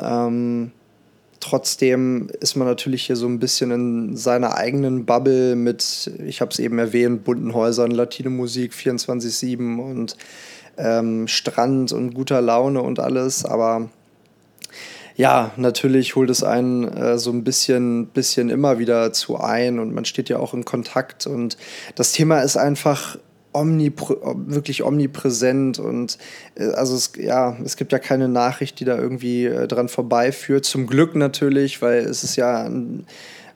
Ähm, 0.00 0.72
Trotzdem 1.42 2.28
ist 2.38 2.54
man 2.54 2.68
natürlich 2.68 3.02
hier 3.02 3.16
so 3.16 3.26
ein 3.26 3.40
bisschen 3.40 3.72
in 3.72 4.16
seiner 4.16 4.54
eigenen 4.54 5.06
Bubble 5.06 5.56
mit, 5.56 6.08
ich 6.24 6.40
habe 6.40 6.52
es 6.52 6.60
eben 6.60 6.78
erwähnt, 6.78 7.24
bunten 7.24 7.52
Häusern, 7.52 7.90
Latino-Musik 7.90 8.72
24-7 8.72 9.80
und 9.80 10.16
ähm, 10.78 11.26
Strand 11.26 11.90
und 11.90 12.14
guter 12.14 12.40
Laune 12.40 12.80
und 12.80 13.00
alles. 13.00 13.44
Aber 13.44 13.90
ja, 15.16 15.50
natürlich 15.56 16.14
holt 16.14 16.30
es 16.30 16.44
einen 16.44 16.86
äh, 16.86 17.18
so 17.18 17.32
ein 17.32 17.42
bisschen, 17.42 18.06
bisschen 18.06 18.48
immer 18.48 18.78
wieder 18.78 19.12
zu 19.12 19.40
ein 19.40 19.80
und 19.80 19.92
man 19.92 20.04
steht 20.04 20.28
ja 20.28 20.38
auch 20.38 20.54
in 20.54 20.64
Kontakt. 20.64 21.26
Und 21.26 21.56
das 21.96 22.12
Thema 22.12 22.42
ist 22.42 22.56
einfach 22.56 23.18
omnipr 23.52 24.16
wirklich 24.46 24.82
omnipräsent 24.82 25.78
und 25.78 26.18
äh, 26.56 26.64
also 26.70 26.94
es, 26.94 27.12
ja, 27.16 27.56
es 27.64 27.76
gibt 27.76 27.92
ja 27.92 27.98
keine 27.98 28.28
Nachricht, 28.28 28.80
die 28.80 28.84
da 28.84 28.98
irgendwie 28.98 29.46
äh, 29.46 29.68
dran 29.68 29.88
vorbeiführt. 29.88 30.64
Zum 30.64 30.86
Glück 30.86 31.14
natürlich, 31.14 31.82
weil 31.82 32.04
es 32.04 32.24
ist 32.24 32.36
ja 32.36 32.64
ein, 32.64 33.06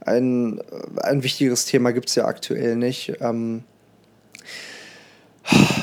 ein, 0.00 0.60
ein 1.02 1.22
wichtigeres 1.22 1.64
Thema 1.64 1.92
gibt 1.92 2.08
es 2.08 2.14
ja 2.14 2.26
aktuell 2.26 2.76
nicht. 2.76 3.14
Ähm, 3.20 3.64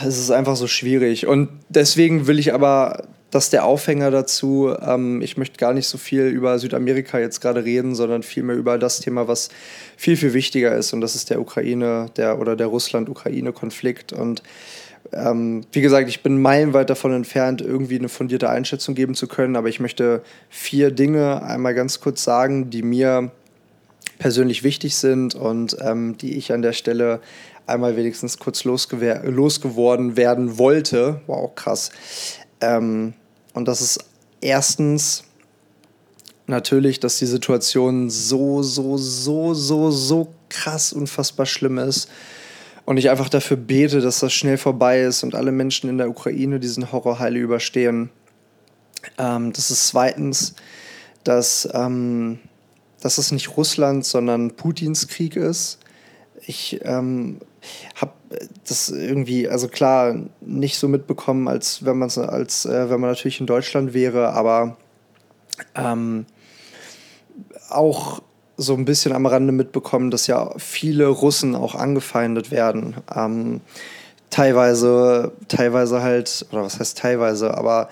es 0.06 0.20
ist 0.20 0.32
einfach 0.32 0.56
so 0.56 0.68
schwierig. 0.68 1.28
Und 1.28 1.50
deswegen 1.70 2.28
will 2.28 2.40
ich 2.40 2.54
aber, 2.54 3.08
dass 3.34 3.50
der 3.50 3.66
Aufhänger 3.66 4.12
dazu, 4.12 4.74
ähm, 4.82 5.22
ich 5.22 5.38
möchte 5.38 5.58
gar 5.58 5.74
nicht 5.74 5.88
so 5.88 5.98
viel 5.98 6.24
über 6.28 6.60
Südamerika 6.60 7.20
jetzt 7.20 7.42
gerade 7.42 7.64
reden, 7.64 7.96
sondern 7.96 8.24
vielmehr 8.24 8.56
über 8.56 8.78
das 8.78 9.00
Thema, 9.00 9.28
was 9.28 9.50
viel, 9.98 10.18
viel 10.18 10.34
wichtiger 10.34 10.76
ist. 10.76 10.94
Und 10.94 11.02
das 11.02 11.16
ist 11.16 11.30
der 11.30 11.42
Ukraine, 11.42 12.08
der 12.16 12.40
oder 12.40 12.56
der 12.56 12.68
Russland-Ukraine-Konflikt. 12.68 14.14
Und 14.14 14.44
ähm, 15.12 15.66
wie 15.72 15.82
gesagt, 15.82 16.10
ich 16.10 16.24
bin 16.24 16.42
meilenweit 16.42 16.90
davon 16.90 17.14
entfernt, 17.14 17.62
irgendwie 17.62 18.00
eine 18.00 18.10
fundierte 18.10 18.50
Einschätzung 18.50 18.96
geben 18.96 19.16
zu 19.16 19.28
können, 19.28 19.56
aber 19.56 19.70
ich 19.70 19.80
möchte 19.80 20.22
vier 20.50 20.92
Dinge 20.92 21.44
einmal 21.44 21.74
ganz 21.74 22.00
kurz 22.00 22.24
sagen, 22.24 22.70
die 22.70 22.84
mir 22.84 23.32
persönlich 24.20 24.64
wichtig 24.64 24.96
sind 24.96 25.36
und 25.36 25.76
ähm, 25.82 26.18
die 26.18 26.38
ich 26.38 26.54
an 26.54 26.62
der 26.62 26.74
Stelle 26.74 27.20
einmal 27.66 27.98
wenigstens 27.98 28.38
kurz 28.40 28.64
losgeworden 28.64 30.18
werden 30.18 30.58
wollte. 30.58 31.22
Wow, 31.28 31.54
krass. 31.56 31.92
Ähm, 32.62 33.14
und 33.54 33.68
das 33.68 33.82
ist 33.82 34.00
erstens 34.42 35.24
natürlich, 36.48 37.00
dass 37.00 37.20
die 37.20 37.26
Situation 37.26 38.10
so, 38.10 38.64
so, 38.64 38.98
so, 38.98 39.54
so, 39.54 39.92
so 39.92 40.34
krass 40.50 40.94
unfassbar 40.94 41.46
schlimm 41.46 41.78
ist 41.78 42.10
und 42.86 42.98
ich 42.98 43.10
einfach 43.10 43.30
dafür 43.30 43.58
bete, 43.58 44.02
dass 44.02 44.20
das 44.20 44.34
schnell 44.34 44.58
vorbei 44.58 45.02
ist 45.02 45.24
und 45.24 45.36
alle 45.36 45.52
Menschen 45.52 45.90
in 45.90 45.98
der 45.98 46.10
Ukraine 46.10 46.60
diesen 46.60 46.92
Horror 46.92 47.20
heile 47.20 47.40
überstehen. 47.40 48.10
Ähm, 49.18 49.54
das 49.54 49.72
ist 49.72 49.88
zweitens, 49.88 50.56
dass, 51.24 51.68
ähm, 51.74 52.40
dass 53.02 53.18
es 53.18 53.32
nicht 53.32 53.56
Russland, 53.56 54.06
sondern 54.06 54.52
Putins 54.52 55.08
Krieg 55.08 55.36
ist. 55.36 55.80
Ich 56.46 56.82
ähm, 56.84 57.40
habe 57.96 58.14
das 58.68 58.90
irgendwie, 58.90 59.48
also 59.48 59.68
klar, 59.68 60.16
nicht 60.42 60.78
so 60.78 60.88
mitbekommen, 60.88 61.48
als 61.48 61.86
wenn 61.86 61.98
man 61.98 62.10
als 62.10 62.66
äh, 62.66 62.90
wenn 62.90 63.00
man 63.00 63.12
natürlich 63.12 63.40
in 63.40 63.48
Deutschland 63.48 63.94
wäre, 63.94 64.30
aber 64.30 64.78
ähm, 65.76 66.26
auch 67.70 68.22
so 68.58 68.76
ein 68.76 68.86
bisschen 68.86 69.14
am 69.14 69.26
Rande 69.26 69.52
mitbekommen, 69.52 70.12
dass 70.12 70.28
ja 70.28 70.52
viele 70.58 71.08
Russen 71.08 71.56
auch 71.56 71.76
angefeindet 71.76 72.52
werden. 72.52 72.96
Ähm, 73.14 73.62
teilweise, 74.30 75.32
teilweise 75.48 76.02
halt, 76.02 76.46
oder 76.52 76.64
was 76.64 76.80
heißt 76.80 76.98
teilweise, 76.98 77.56
aber 77.56 77.90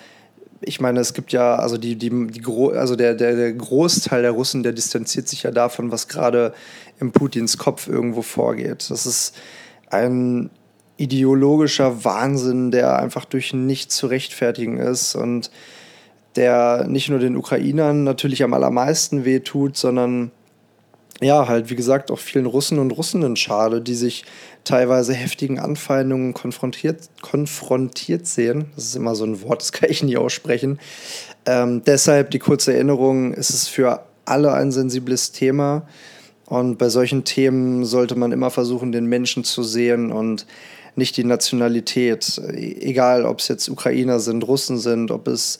ich 0.61 0.79
meine, 0.79 0.99
es 0.99 1.13
gibt 1.13 1.31
ja, 1.31 1.55
also 1.55 1.77
die, 1.77 1.95
die, 1.95 2.27
die 2.27 2.43
also 2.75 2.95
der, 2.95 3.15
der, 3.15 3.35
der 3.35 3.53
Großteil 3.53 4.21
der 4.21 4.31
Russen, 4.31 4.61
der 4.61 4.73
distanziert 4.73 5.27
sich 5.27 5.43
ja 5.43 5.51
davon, 5.51 5.91
was 5.91 6.07
gerade 6.07 6.53
im 7.01 7.12
Putins 7.12 7.58
Kopf 7.58 7.88
irgendwo 7.88 8.22
vorgeht. 8.22 8.89
Das 8.89 9.05
ist 9.05 9.36
ein 9.89 10.50
ideologischer 10.98 12.05
Wahnsinn, 12.05 12.72
der 12.72 13.00
einfach 13.00 13.25
durch 13.25 13.53
nichts 13.53 13.98
zu 13.98 14.08
rechtfertigen 14.08 14.77
ist 14.77 15.15
und 15.15 15.51
der 16.36 16.86
nicht 16.88 17.10
nur 17.10 17.20
den 17.20 17.36
Ukrainern 17.36 18.03
natürlich 18.03 18.43
am 18.43 18.53
allermeisten 18.53 19.25
wehtut, 19.25 19.75
sondern 19.75 20.31
ja, 21.20 21.48
halt, 21.48 21.70
wie 21.70 21.75
gesagt, 21.75 22.10
auch 22.10 22.20
vielen 22.20 22.48
Russen 22.48 22.79
und 22.79 22.91
Russinnen 22.91 23.36
schade, 23.36 23.81
die 23.81 23.93
sich 23.93 24.25
teilweise 24.63 25.13
heftigen 25.13 25.60
Anfeindungen 25.60 26.34
konfrontiert, 26.34 27.10
konfrontiert 27.22 28.25
sehen. 28.25 28.72
Das 28.75 28.86
ist 28.86 28.96
immer 28.96 29.13
so 29.13 29.25
ein 29.25 29.41
Wort, 29.43 29.62
das 29.62 29.72
kann 29.72 29.89
ich 29.89 30.01
nie 30.01 30.17
aussprechen. 30.17 30.79
Ähm, 31.46 31.84
deshalb 31.86 32.31
die 32.31 32.39
kurze 32.39 32.74
Erinnerung, 32.74 33.34
es 33.34 33.51
ist 33.51 33.67
für 33.67 34.03
alle 34.25 34.53
ein 34.53 34.72
sensibles 34.72 35.31
Thema. 35.31 35.88
Und 36.51 36.77
bei 36.77 36.89
solchen 36.89 37.24
Themen 37.24 37.86
sollte 37.86 38.17
man 38.17 38.34
immer 38.34 38.50
versuchen, 38.50 38.91
den 38.91 39.05
Menschen 39.05 39.46
zu 39.46 39.63
sehen 39.63 40.12
und 40.12 40.46
nicht 40.98 41.15
die 41.15 41.24
Nationalität. 41.24 42.41
Egal, 42.50 43.24
ob 43.24 43.39
es 43.39 43.48
jetzt 43.48 43.70
Ukrainer 43.70 44.20
sind, 44.20 44.46
Russen 44.46 44.77
sind, 44.77 45.12
ob 45.12 45.29
es 45.29 45.60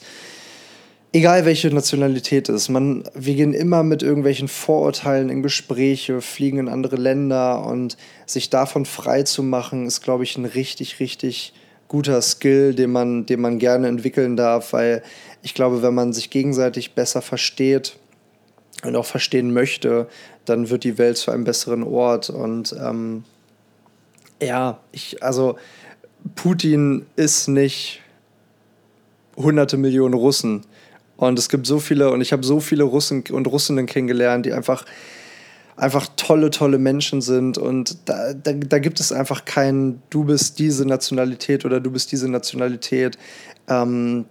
egal 1.14 1.46
welche 1.46 1.68
Nationalität 1.68 2.50
ist, 2.50 2.68
man, 2.68 3.04
wir 3.14 3.34
gehen 3.34 3.54
immer 3.54 3.82
mit 3.84 4.02
irgendwelchen 4.02 4.48
Vorurteilen 4.48 5.30
in 5.30 5.42
Gespräche, 5.42 6.20
fliegen 6.20 6.58
in 6.58 6.68
andere 6.68 6.96
Länder 6.96 7.64
und 7.64 7.96
sich 8.26 8.50
davon 8.50 8.84
frei 8.84 9.22
zu 9.22 9.42
machen, 9.42 9.86
ist, 9.86 10.02
glaube 10.02 10.24
ich, 10.24 10.36
ein 10.36 10.44
richtig, 10.44 11.00
richtig 11.00 11.54
guter 11.88 12.20
Skill, 12.20 12.74
den 12.74 12.92
man, 12.92 13.24
den 13.24 13.40
man 13.40 13.58
gerne 13.58 13.88
entwickeln 13.88 14.36
darf, 14.36 14.74
weil 14.74 15.02
ich 15.42 15.54
glaube, 15.54 15.80
wenn 15.82 15.94
man 15.94 16.12
sich 16.12 16.28
gegenseitig 16.28 16.92
besser 16.94 17.22
versteht 17.22 17.96
und 18.84 18.96
auch 18.96 19.06
verstehen 19.06 19.52
möchte, 19.52 20.08
dann 20.44 20.70
wird 20.70 20.84
die 20.84 20.98
Welt 20.98 21.16
zu 21.16 21.30
einem 21.30 21.44
besseren 21.44 21.82
Ort 21.82 22.30
und 22.30 22.74
ähm, 22.80 23.24
ja, 24.40 24.80
ich, 24.90 25.22
also 25.22 25.56
Putin 26.34 27.06
ist 27.16 27.48
nicht 27.48 28.00
hunderte 29.36 29.76
Millionen 29.76 30.14
Russen 30.14 30.64
und 31.22 31.38
es 31.38 31.48
gibt 31.48 31.68
so 31.68 31.78
viele, 31.78 32.10
und 32.10 32.20
ich 32.20 32.32
habe 32.32 32.44
so 32.44 32.58
viele 32.58 32.82
Russen 32.82 33.22
und 33.30 33.46
Russinnen 33.46 33.86
kennengelernt, 33.86 34.44
die 34.44 34.52
einfach, 34.52 34.84
einfach 35.76 36.08
tolle, 36.16 36.50
tolle 36.50 36.78
Menschen 36.78 37.22
sind. 37.22 37.58
Und 37.58 38.08
da, 38.08 38.34
da, 38.34 38.52
da 38.52 38.78
gibt 38.80 38.98
es 38.98 39.12
einfach 39.12 39.44
kein, 39.44 40.02
du 40.10 40.24
bist 40.24 40.58
diese 40.58 40.84
Nationalität 40.84 41.64
oder 41.64 41.78
du 41.78 41.92
bist 41.92 42.10
diese 42.10 42.28
Nationalität. 42.28 43.18
Ähm, 43.68 44.24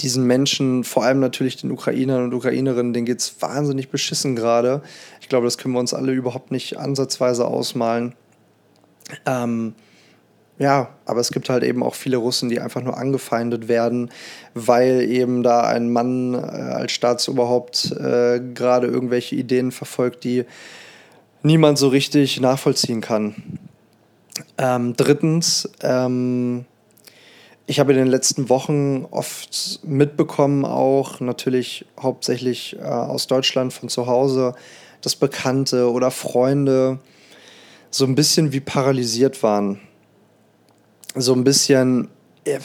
diesen 0.00 0.26
Menschen, 0.26 0.84
vor 0.84 1.04
allem 1.04 1.20
natürlich 1.20 1.56
den 1.56 1.70
Ukrainern 1.70 2.24
und 2.24 2.34
Ukrainerinnen, 2.34 2.92
denen 2.92 3.06
geht 3.06 3.20
es 3.20 3.40
wahnsinnig 3.40 3.90
beschissen 3.90 4.36
gerade. 4.36 4.82
Ich 5.20 5.28
glaube, 5.28 5.46
das 5.46 5.58
können 5.58 5.74
wir 5.74 5.80
uns 5.80 5.94
alle 5.94 6.12
überhaupt 6.12 6.50
nicht 6.50 6.78
ansatzweise 6.78 7.46
ausmalen. 7.46 8.14
Ähm, 9.26 9.74
ja, 10.58 10.90
aber 11.06 11.20
es 11.20 11.32
gibt 11.32 11.48
halt 11.48 11.64
eben 11.64 11.82
auch 11.82 11.94
viele 11.94 12.18
Russen, 12.18 12.50
die 12.50 12.60
einfach 12.60 12.82
nur 12.82 12.98
angefeindet 12.98 13.66
werden, 13.66 14.10
weil 14.54 15.02
eben 15.02 15.42
da 15.42 15.62
ein 15.62 15.90
Mann 15.90 16.34
äh, 16.34 16.36
als 16.36 16.92
Staatsoberhaupt 16.92 17.92
äh, 17.92 18.40
gerade 18.54 18.86
irgendwelche 18.86 19.36
Ideen 19.36 19.72
verfolgt, 19.72 20.24
die 20.24 20.44
niemand 21.42 21.78
so 21.78 21.88
richtig 21.88 22.40
nachvollziehen 22.40 23.00
kann. 23.00 23.58
Ähm, 24.58 24.94
drittens, 24.96 25.68
ähm, 25.82 26.66
ich 27.70 27.80
habe 27.80 27.92
in 27.92 27.98
den 27.98 28.08
letzten 28.08 28.48
Wochen 28.48 29.06
oft 29.10 29.80
mitbekommen, 29.84 30.64
auch 30.64 31.20
natürlich 31.20 31.86
hauptsächlich 31.98 32.76
äh, 32.78 32.82
aus 32.82 33.26
Deutschland 33.26 33.72
von 33.72 33.88
zu 33.88 34.06
Hause, 34.06 34.54
dass 35.00 35.16
Bekannte 35.16 35.90
oder 35.90 36.10
Freunde 36.10 36.98
so 37.90 38.04
ein 38.04 38.14
bisschen 38.14 38.52
wie 38.52 38.60
paralysiert 38.60 39.42
waren 39.42 39.80
so 41.14 41.34
ein 41.34 41.44
bisschen, 41.44 42.08
äh, 42.44 42.60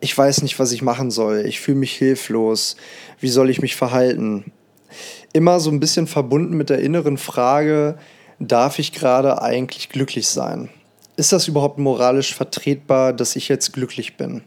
ich 0.00 0.16
weiß 0.16 0.42
nicht, 0.42 0.58
was 0.58 0.72
ich 0.72 0.82
machen 0.82 1.10
soll. 1.10 1.44
Ich 1.46 1.60
fühle 1.60 1.78
mich 1.78 1.92
hilflos. 1.92 2.76
Wie 3.20 3.28
soll 3.28 3.50
ich 3.50 3.62
mich 3.62 3.76
verhalten? 3.76 4.52
Immer 5.32 5.60
so 5.60 5.70
ein 5.70 5.80
bisschen 5.80 6.06
verbunden 6.06 6.56
mit 6.56 6.70
der 6.70 6.80
inneren 6.80 7.18
Frage, 7.18 7.98
darf 8.38 8.78
ich 8.78 8.92
gerade 8.92 9.40
eigentlich 9.40 9.88
glücklich 9.88 10.28
sein? 10.28 10.68
Ist 11.16 11.32
das 11.32 11.48
überhaupt 11.48 11.78
moralisch 11.78 12.34
vertretbar, 12.34 13.12
dass 13.12 13.36
ich 13.36 13.48
jetzt 13.48 13.72
glücklich 13.72 14.16
bin? 14.16 14.42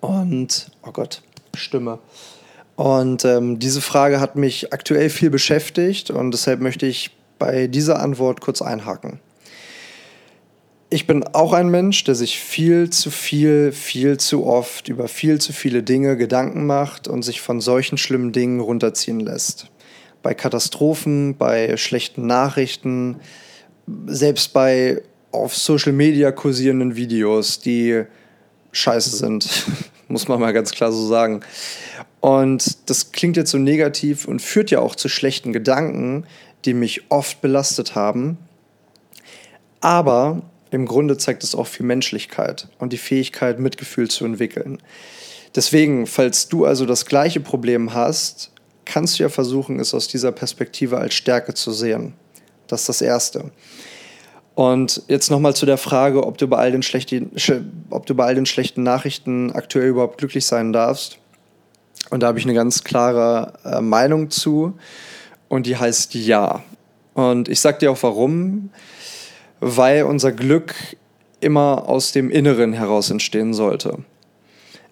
Und, 0.00 0.70
oh 0.82 0.92
Gott, 0.92 1.22
Stimme. 1.54 1.98
Und 2.76 3.24
ähm, 3.24 3.58
diese 3.58 3.80
Frage 3.80 4.20
hat 4.20 4.36
mich 4.36 4.72
aktuell 4.72 5.10
viel 5.10 5.30
beschäftigt 5.30 6.10
und 6.10 6.30
deshalb 6.30 6.60
möchte 6.60 6.86
ich 6.86 7.10
bei 7.38 7.66
dieser 7.66 8.00
Antwort 8.00 8.40
kurz 8.40 8.62
einhaken 8.62 9.20
ich 10.92 11.06
bin 11.06 11.24
auch 11.24 11.54
ein 11.54 11.70
Mensch, 11.70 12.04
der 12.04 12.14
sich 12.14 12.38
viel 12.38 12.90
zu 12.90 13.10
viel, 13.10 13.72
viel 13.72 14.18
zu 14.18 14.44
oft 14.44 14.88
über 14.88 15.08
viel 15.08 15.40
zu 15.40 15.54
viele 15.54 15.82
Dinge 15.82 16.18
Gedanken 16.18 16.66
macht 16.66 17.08
und 17.08 17.22
sich 17.22 17.40
von 17.40 17.62
solchen 17.62 17.96
schlimmen 17.96 18.32
Dingen 18.32 18.60
runterziehen 18.60 19.20
lässt. 19.20 19.70
Bei 20.22 20.34
Katastrophen, 20.34 21.36
bei 21.38 21.78
schlechten 21.78 22.26
Nachrichten, 22.26 23.16
selbst 24.06 24.52
bei 24.52 25.02
auf 25.32 25.56
Social 25.56 25.92
Media 25.92 26.30
kursierenden 26.30 26.96
Videos, 26.96 27.60
die 27.60 28.04
scheiße 28.72 29.16
sind, 29.16 29.66
muss 30.08 30.28
man 30.28 30.40
mal 30.40 30.52
ganz 30.52 30.70
klar 30.70 30.92
so 30.92 31.06
sagen. 31.06 31.40
Und 32.20 32.88
das 32.88 33.12
klingt 33.12 33.36
jetzt 33.36 33.50
so 33.50 33.58
negativ 33.58 34.26
und 34.26 34.40
führt 34.40 34.70
ja 34.70 34.78
auch 34.78 34.94
zu 34.94 35.08
schlechten 35.08 35.52
Gedanken, 35.52 36.24
die 36.64 36.74
mich 36.74 37.10
oft 37.10 37.40
belastet 37.40 37.94
haben. 37.94 38.38
Aber 39.80 40.42
im 40.70 40.86
Grunde 40.86 41.18
zeigt 41.18 41.42
es 41.42 41.54
auch 41.54 41.66
viel 41.66 41.84
Menschlichkeit 41.84 42.68
und 42.78 42.92
die 42.92 42.98
Fähigkeit, 42.98 43.58
Mitgefühl 43.58 44.08
zu 44.08 44.24
entwickeln. 44.24 44.78
Deswegen, 45.54 46.06
falls 46.06 46.48
du 46.48 46.64
also 46.64 46.86
das 46.86 47.04
gleiche 47.04 47.40
Problem 47.40 47.92
hast, 47.92 48.52
kannst 48.84 49.18
du 49.18 49.24
ja 49.24 49.28
versuchen, 49.28 49.80
es 49.80 49.92
aus 49.92 50.08
dieser 50.08 50.32
Perspektive 50.32 50.98
als 50.98 51.14
Stärke 51.14 51.54
zu 51.54 51.72
sehen. 51.72 52.14
Das 52.68 52.82
ist 52.82 52.88
das 52.88 53.02
Erste. 53.02 53.50
Und 54.54 55.02
jetzt 55.08 55.30
nochmal 55.30 55.56
zu 55.56 55.64
der 55.64 55.78
Frage, 55.78 56.26
ob 56.26 56.36
du, 56.38 56.46
bei 56.46 56.58
all 56.58 56.72
den 56.72 56.82
schlechten, 56.82 57.32
ob 57.90 58.06
du 58.06 58.14
bei 58.14 58.26
all 58.26 58.34
den 58.34 58.46
schlechten 58.46 58.82
Nachrichten 58.82 59.50
aktuell 59.52 59.88
überhaupt 59.88 60.18
glücklich 60.18 60.44
sein 60.44 60.72
darfst. 60.72 61.18
Und 62.10 62.22
da 62.22 62.26
habe 62.26 62.38
ich 62.38 62.44
eine 62.44 62.54
ganz 62.54 62.84
klare 62.84 63.54
äh, 63.64 63.80
Meinung 63.80 64.30
zu. 64.30 64.74
und 65.48 65.66
die 65.66 65.76
heißt 65.76 66.14
Ja. 66.14 66.62
Und 67.14 67.48
ich 67.48 67.60
sag 67.60 67.78
dir 67.78 67.90
auch 67.90 68.02
warum, 68.02 68.70
weil 69.60 70.04
unser 70.04 70.32
Glück 70.32 70.74
immer 71.40 71.88
aus 71.88 72.12
dem 72.12 72.30
Inneren 72.30 72.72
heraus 72.72 73.10
entstehen 73.10 73.52
sollte. 73.52 73.98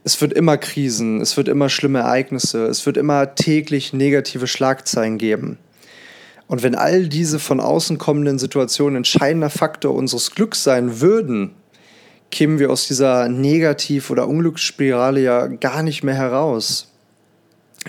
Es 0.05 0.21
wird 0.21 0.33
immer 0.33 0.57
Krisen, 0.57 1.21
es 1.21 1.37
wird 1.37 1.49
immer 1.49 1.69
schlimme 1.69 2.00
Ereignisse, 2.00 2.67
es 2.67 2.85
wird 2.87 2.97
immer 2.97 3.35
täglich 3.35 3.93
negative 3.93 4.47
Schlagzeilen 4.47 5.19
geben. 5.19 5.59
Und 6.50 6.64
wenn 6.64 6.75
all 6.75 7.07
diese 7.07 7.38
von 7.38 7.61
außen 7.61 7.99
kommenden 7.99 8.40
Situationen 8.40 8.97
entscheidender 8.97 9.50
Faktor 9.50 9.95
unseres 9.95 10.33
Glücks 10.33 10.64
sein 10.64 11.00
würden, 11.00 11.52
kämen 12.33 12.59
wir 12.59 12.73
aus 12.73 12.88
dieser 12.88 13.28
Negativ- 13.28 14.11
oder 14.11 14.26
Unglücksspirale 14.26 15.21
ja 15.21 15.47
gar 15.47 15.85
nicht 15.85 16.02
mehr 16.02 16.16
heraus. 16.16 16.89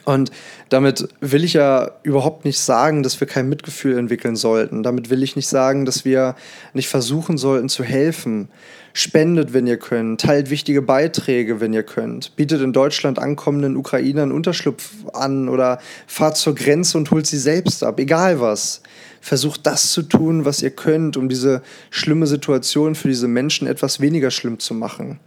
Und 0.06 0.32
damit 0.70 1.10
will 1.20 1.44
ich 1.44 1.54
ja 1.54 1.92
überhaupt 2.04 2.46
nicht 2.46 2.60
sagen, 2.60 3.04
dass 3.04 3.20
wir 3.20 3.28
kein 3.28 3.50
Mitgefühl 3.50 3.98
entwickeln 3.98 4.38
sollten. 4.38 4.84
Damit 4.84 5.10
will 5.10 5.22
ich 5.22 5.36
nicht 5.36 5.50
sagen, 5.50 5.86
dass 5.86 6.06
wir 6.06 6.36
nicht 6.74 6.88
versuchen 6.88 7.38
sollten 7.38 7.68
zu 7.68 7.84
helfen. 7.84 8.48
Spendet, 8.94 9.54
wenn 9.54 9.68
ihr 9.68 9.78
könnt. 9.78 10.22
Teilt 10.22 10.50
wichtige 10.50 10.82
Beiträge, 10.82 11.60
wenn 11.60 11.74
ihr 11.74 11.84
könnt. 11.84 12.36
Bietet 12.38 12.62
in 12.62 12.72
Deutschland 12.72 13.20
ankommenden 13.20 13.76
Ukrainern 13.76 14.32
Unterschlupf 14.32 14.92
an 15.14 15.50
oder 15.50 15.80
fahrt 16.08 16.38
zur 16.38 16.56
Grenze 16.56 16.98
und 16.98 17.12
holt 17.12 17.28
sie 17.28 17.38
selbst 17.38 17.84
ab. 17.84 18.00
Egal 18.00 18.40
was. 18.40 18.82
Versucht 19.20 19.68
das 19.68 19.92
zu 19.92 20.04
tun, 20.04 20.46
was 20.46 20.62
ihr 20.62 20.72
könnt, 20.72 21.18
um 21.18 21.28
diese 21.28 21.62
schlimme 21.90 22.28
Situation 22.28 22.96
für 22.96 23.10
diese 23.10 23.28
Menschen 23.28 23.68
etwas 23.68 24.00
weniger 24.00 24.32
schlimm 24.32 24.58
zu 24.58 24.74
machen. 24.74 25.20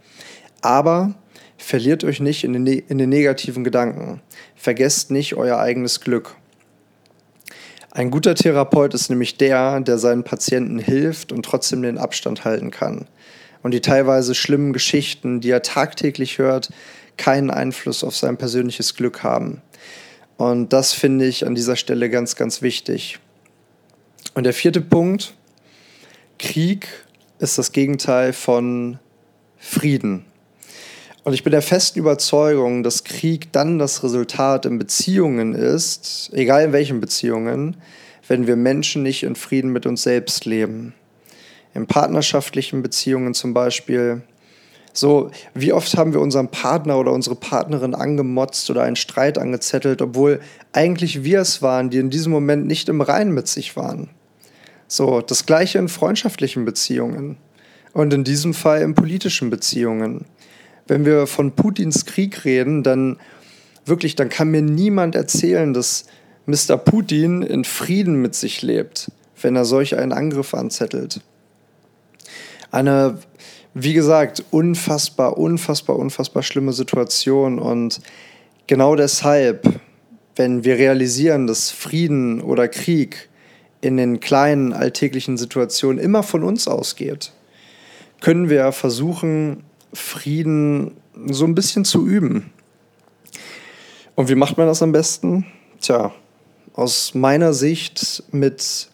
Aber 0.61 1.13
Verliert 1.57 2.03
euch 2.03 2.19
nicht 2.19 2.43
in 2.43 2.53
den, 2.53 2.63
ne-, 2.63 2.83
in 2.87 2.97
den 2.97 3.09
negativen 3.09 3.63
Gedanken. 3.63 4.21
Vergesst 4.55 5.11
nicht 5.11 5.35
euer 5.35 5.57
eigenes 5.57 6.01
Glück. 6.01 6.35
Ein 7.91 8.11
guter 8.11 8.35
Therapeut 8.35 8.93
ist 8.93 9.09
nämlich 9.09 9.37
der, 9.37 9.79
der 9.79 9.97
seinen 9.97 10.25
Patienten 10.25 10.79
hilft 10.79 11.31
und 11.31 11.45
trotzdem 11.45 11.81
den 11.81 11.97
Abstand 11.97 12.43
halten 12.43 12.69
kann. 12.69 13.07
Und 13.63 13.73
die 13.73 13.81
teilweise 13.81 14.35
schlimmen 14.35 14.73
Geschichten, 14.73 15.39
die 15.39 15.49
er 15.49 15.61
tagtäglich 15.61 16.37
hört, 16.37 16.71
keinen 17.17 17.49
Einfluss 17.49 18.03
auf 18.03 18.15
sein 18.15 18.37
persönliches 18.37 18.95
Glück 18.95 19.23
haben. 19.23 19.61
Und 20.37 20.73
das 20.73 20.93
finde 20.93 21.25
ich 21.25 21.47
an 21.47 21.55
dieser 21.55 21.77
Stelle 21.77 22.09
ganz, 22.09 22.35
ganz 22.35 22.61
wichtig. 22.61 23.19
Und 24.33 24.43
der 24.43 24.53
vierte 24.53 24.81
Punkt, 24.81 25.33
Krieg 26.37 26.87
ist 27.39 27.57
das 27.57 27.71
Gegenteil 27.71 28.33
von 28.33 28.99
Frieden. 29.57 30.25
Und 31.25 31.33
ich 31.33 31.43
bin 31.43 31.49
der 31.49 31.63
festen 31.63 31.97
Überzeugung, 31.97 32.83
dass 32.83 33.03
Krieg 33.03 33.51
dann 33.51 33.79
das 33.79 34.03
Resultat 34.03 34.67
in 34.67 34.77
Beziehungen 34.77 35.55
ist, 35.55 36.29
egal 36.33 36.65
in 36.65 36.71
welchen 36.71 37.01
Beziehungen, 37.01 37.77
wenn 38.27 38.45
wir 38.45 38.55
Menschen 38.55 39.01
nicht 39.01 39.23
in 39.23 39.35
Frieden 39.35 39.71
mit 39.71 39.87
uns 39.87 40.03
selbst 40.03 40.45
leben. 40.45 40.93
In 41.73 41.87
partnerschaftlichen 41.87 42.83
Beziehungen 42.83 43.33
zum 43.33 43.55
Beispiel. 43.55 44.21
So, 44.93 45.31
wie 45.55 45.73
oft 45.73 45.97
haben 45.97 46.13
wir 46.13 46.21
unseren 46.21 46.49
Partner 46.49 46.99
oder 46.99 47.11
unsere 47.11 47.35
Partnerin 47.35 47.95
angemotzt 47.95 48.69
oder 48.69 48.83
einen 48.83 48.95
Streit 48.95 49.39
angezettelt, 49.39 50.03
obwohl 50.03 50.41
eigentlich 50.73 51.23
wir 51.23 51.39
es 51.39 51.63
waren, 51.63 51.89
die 51.89 51.97
in 51.97 52.11
diesem 52.11 52.31
Moment 52.31 52.67
nicht 52.67 52.87
im 52.87 53.01
Reinen 53.01 53.31
mit 53.31 53.47
sich 53.47 53.75
waren. 53.75 54.11
So, 54.87 55.21
das 55.21 55.47
gleiche 55.47 55.79
in 55.79 55.89
freundschaftlichen 55.89 56.65
Beziehungen 56.65 57.37
und 57.93 58.13
in 58.13 58.23
diesem 58.23 58.53
Fall 58.53 58.83
in 58.83 58.93
politischen 58.93 59.49
Beziehungen 59.49 60.25
wenn 60.87 61.05
wir 61.05 61.27
von 61.27 61.51
Putins 61.51 62.05
Krieg 62.05 62.45
reden, 62.45 62.83
dann 62.83 63.17
wirklich, 63.85 64.15
dann 64.15 64.29
kann 64.29 64.49
mir 64.49 64.61
niemand 64.61 65.15
erzählen, 65.15 65.73
dass 65.73 66.05
Mr. 66.45 66.77
Putin 66.77 67.41
in 67.41 67.63
Frieden 67.63 68.21
mit 68.21 68.35
sich 68.35 68.61
lebt, 68.61 69.11
wenn 69.41 69.55
er 69.55 69.65
solch 69.65 69.97
einen 69.97 70.11
Angriff 70.11 70.53
anzettelt. 70.53 71.21
Eine, 72.71 73.17
wie 73.73 73.93
gesagt, 73.93 74.43
unfassbar, 74.51 75.37
unfassbar, 75.37 75.97
unfassbar 75.97 76.43
schlimme 76.43 76.73
Situation 76.73 77.57
und 77.59 77.99
genau 78.67 78.95
deshalb, 78.95 79.79
wenn 80.35 80.63
wir 80.63 80.75
realisieren, 80.75 81.47
dass 81.47 81.71
Frieden 81.71 82.41
oder 82.41 82.67
Krieg 82.67 83.29
in 83.81 83.97
den 83.97 84.19
kleinen 84.19 84.73
alltäglichen 84.73 85.37
Situationen 85.37 85.99
immer 85.99 86.23
von 86.23 86.43
uns 86.43 86.67
ausgeht, 86.67 87.31
können 88.21 88.49
wir 88.49 88.71
versuchen, 88.71 89.63
Frieden 89.95 90.97
so 91.27 91.45
ein 91.45 91.55
bisschen 91.55 91.85
zu 91.85 92.05
üben. 92.05 92.51
Und 94.15 94.29
wie 94.29 94.35
macht 94.35 94.57
man 94.57 94.67
das 94.67 94.81
am 94.81 94.91
besten? 94.91 95.45
Tja, 95.79 96.13
aus 96.73 97.13
meiner 97.13 97.53
Sicht 97.53 98.23
mit 98.31 98.89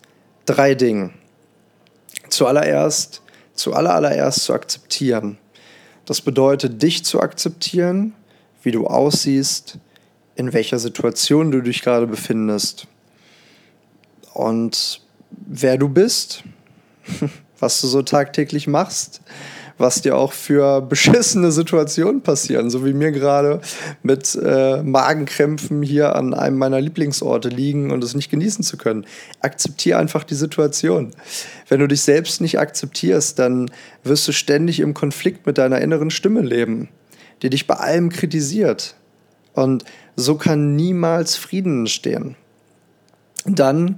drei 0.46 0.76
Dingen. 0.76 1.14
Zuallererst, 2.30 3.22
zuallererst 3.54 4.44
zu 4.44 4.54
akzeptieren. 4.54 5.38
Das 6.06 6.22
bedeutet, 6.22 6.82
dich 6.82 7.04
zu 7.04 7.20
akzeptieren, 7.20 8.14
wie 8.64 8.72
du 8.72 8.88
aussiehst, 8.88 9.78
in 10.36 10.54
welcher 10.54 10.80
Situation 10.80 11.52
du 11.52 11.62
dich 11.62 11.82
gerade 11.82 12.08
befindest 12.08 12.88
und 14.34 15.02
wer 15.30 15.78
du 15.78 15.90
bist, 15.90 16.44
was 17.60 17.82
du 17.82 17.88
so 17.88 18.02
tagtäglich 18.02 18.68
machst 18.68 19.22
was 19.82 20.02
dir 20.02 20.15
auch 20.15 20.34
für 20.34 20.82
beschissene 20.82 21.52
Situationen 21.52 22.22
passieren, 22.22 22.70
so 22.70 22.86
wie 22.86 22.94
mir 22.94 23.12
gerade 23.12 23.60
mit 24.04 24.36
äh, 24.36 24.82
Magenkrämpfen 24.82 25.84
hier 25.84 26.15
an 26.15 26.34
einem 26.34 26.58
meiner 26.58 26.80
Lieblingsorte 26.80 27.50
liegen 27.50 27.91
und 27.91 28.04
es 28.04 28.15
nicht 28.15 28.30
genießen 28.30 28.63
zu 28.63 28.78
können. 28.78 29.06
Akzeptiere 29.41 30.00
einfach 30.00 30.24
die 30.24 30.36
Situation. 30.36 31.12
Wenn 31.67 31.80
du 31.80 31.88
dich 31.88 32.02
selbst 32.02 32.41
nicht 32.41 32.60
akzeptierst, 32.60 33.38
dann 33.39 33.70
wirst 34.04 34.28
du 34.28 34.32
ständig 34.32 34.80
im 34.80 34.94
Konflikt 34.94 35.46
mit 35.46 35.58
deiner 35.58 35.82
inneren 35.82 36.12
Stimme 36.12 36.41
leben, 36.41 36.89
die 37.41 37.50
dich 37.50 37.67
bei 37.67 37.76
allem 37.76 38.10
kritisiert. 38.10 38.96
Und 39.54 39.84
so 40.15 40.36
kann 40.36 40.76
niemals 40.76 41.36
Frieden 41.36 41.80
entstehen. 41.80 42.36
Dann 43.46 43.98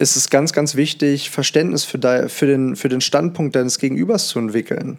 ist 0.00 0.16
es 0.16 0.30
ganz, 0.30 0.54
ganz 0.54 0.76
wichtig, 0.76 1.28
Verständnis 1.28 1.84
für, 1.84 1.98
de, 1.98 2.30
für, 2.30 2.46
den, 2.46 2.74
für 2.74 2.88
den 2.88 3.02
Standpunkt 3.02 3.54
deines 3.54 3.78
Gegenübers 3.78 4.28
zu 4.28 4.38
entwickeln. 4.38 4.98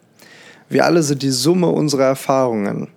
Wir 0.70 0.86
alle 0.86 1.02
sind 1.02 1.24
die 1.24 1.32
Summe 1.32 1.70
unserer 1.70 2.06
Erfahrungen. 2.06 2.88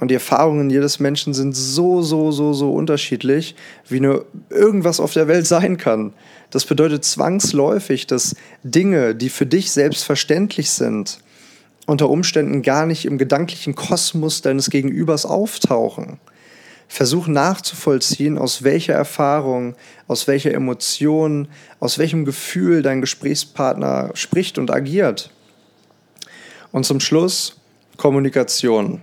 Und 0.00 0.08
die 0.08 0.14
Erfahrungen 0.14 0.70
jedes 0.70 0.98
Menschen 0.98 1.34
sind 1.34 1.54
so, 1.54 2.00
so, 2.00 2.32
so, 2.32 2.54
so 2.54 2.72
unterschiedlich, 2.72 3.54
wie 3.86 4.00
nur 4.00 4.24
irgendwas 4.48 4.98
auf 4.98 5.12
der 5.12 5.28
Welt 5.28 5.46
sein 5.46 5.76
kann. 5.76 6.14
Das 6.50 6.64
bedeutet 6.64 7.04
zwangsläufig, 7.04 8.06
dass 8.06 8.34
Dinge, 8.64 9.14
die 9.14 9.28
für 9.28 9.46
dich 9.46 9.72
selbstverständlich 9.72 10.70
sind, 10.70 11.20
unter 11.86 12.08
Umständen 12.08 12.62
gar 12.62 12.86
nicht 12.86 13.04
im 13.04 13.18
gedanklichen 13.18 13.74
Kosmos 13.74 14.40
deines 14.40 14.70
Gegenübers 14.70 15.26
auftauchen. 15.26 16.18
Versuch 16.92 17.26
nachzuvollziehen, 17.26 18.36
aus 18.36 18.64
welcher 18.64 18.92
Erfahrung, 18.92 19.76
aus 20.08 20.28
welcher 20.28 20.52
Emotion, 20.52 21.48
aus 21.80 21.96
welchem 21.96 22.26
Gefühl 22.26 22.82
dein 22.82 23.00
Gesprächspartner 23.00 24.10
spricht 24.12 24.58
und 24.58 24.70
agiert. 24.70 25.30
Und 26.70 26.84
zum 26.84 27.00
Schluss 27.00 27.56
Kommunikation. 27.96 29.00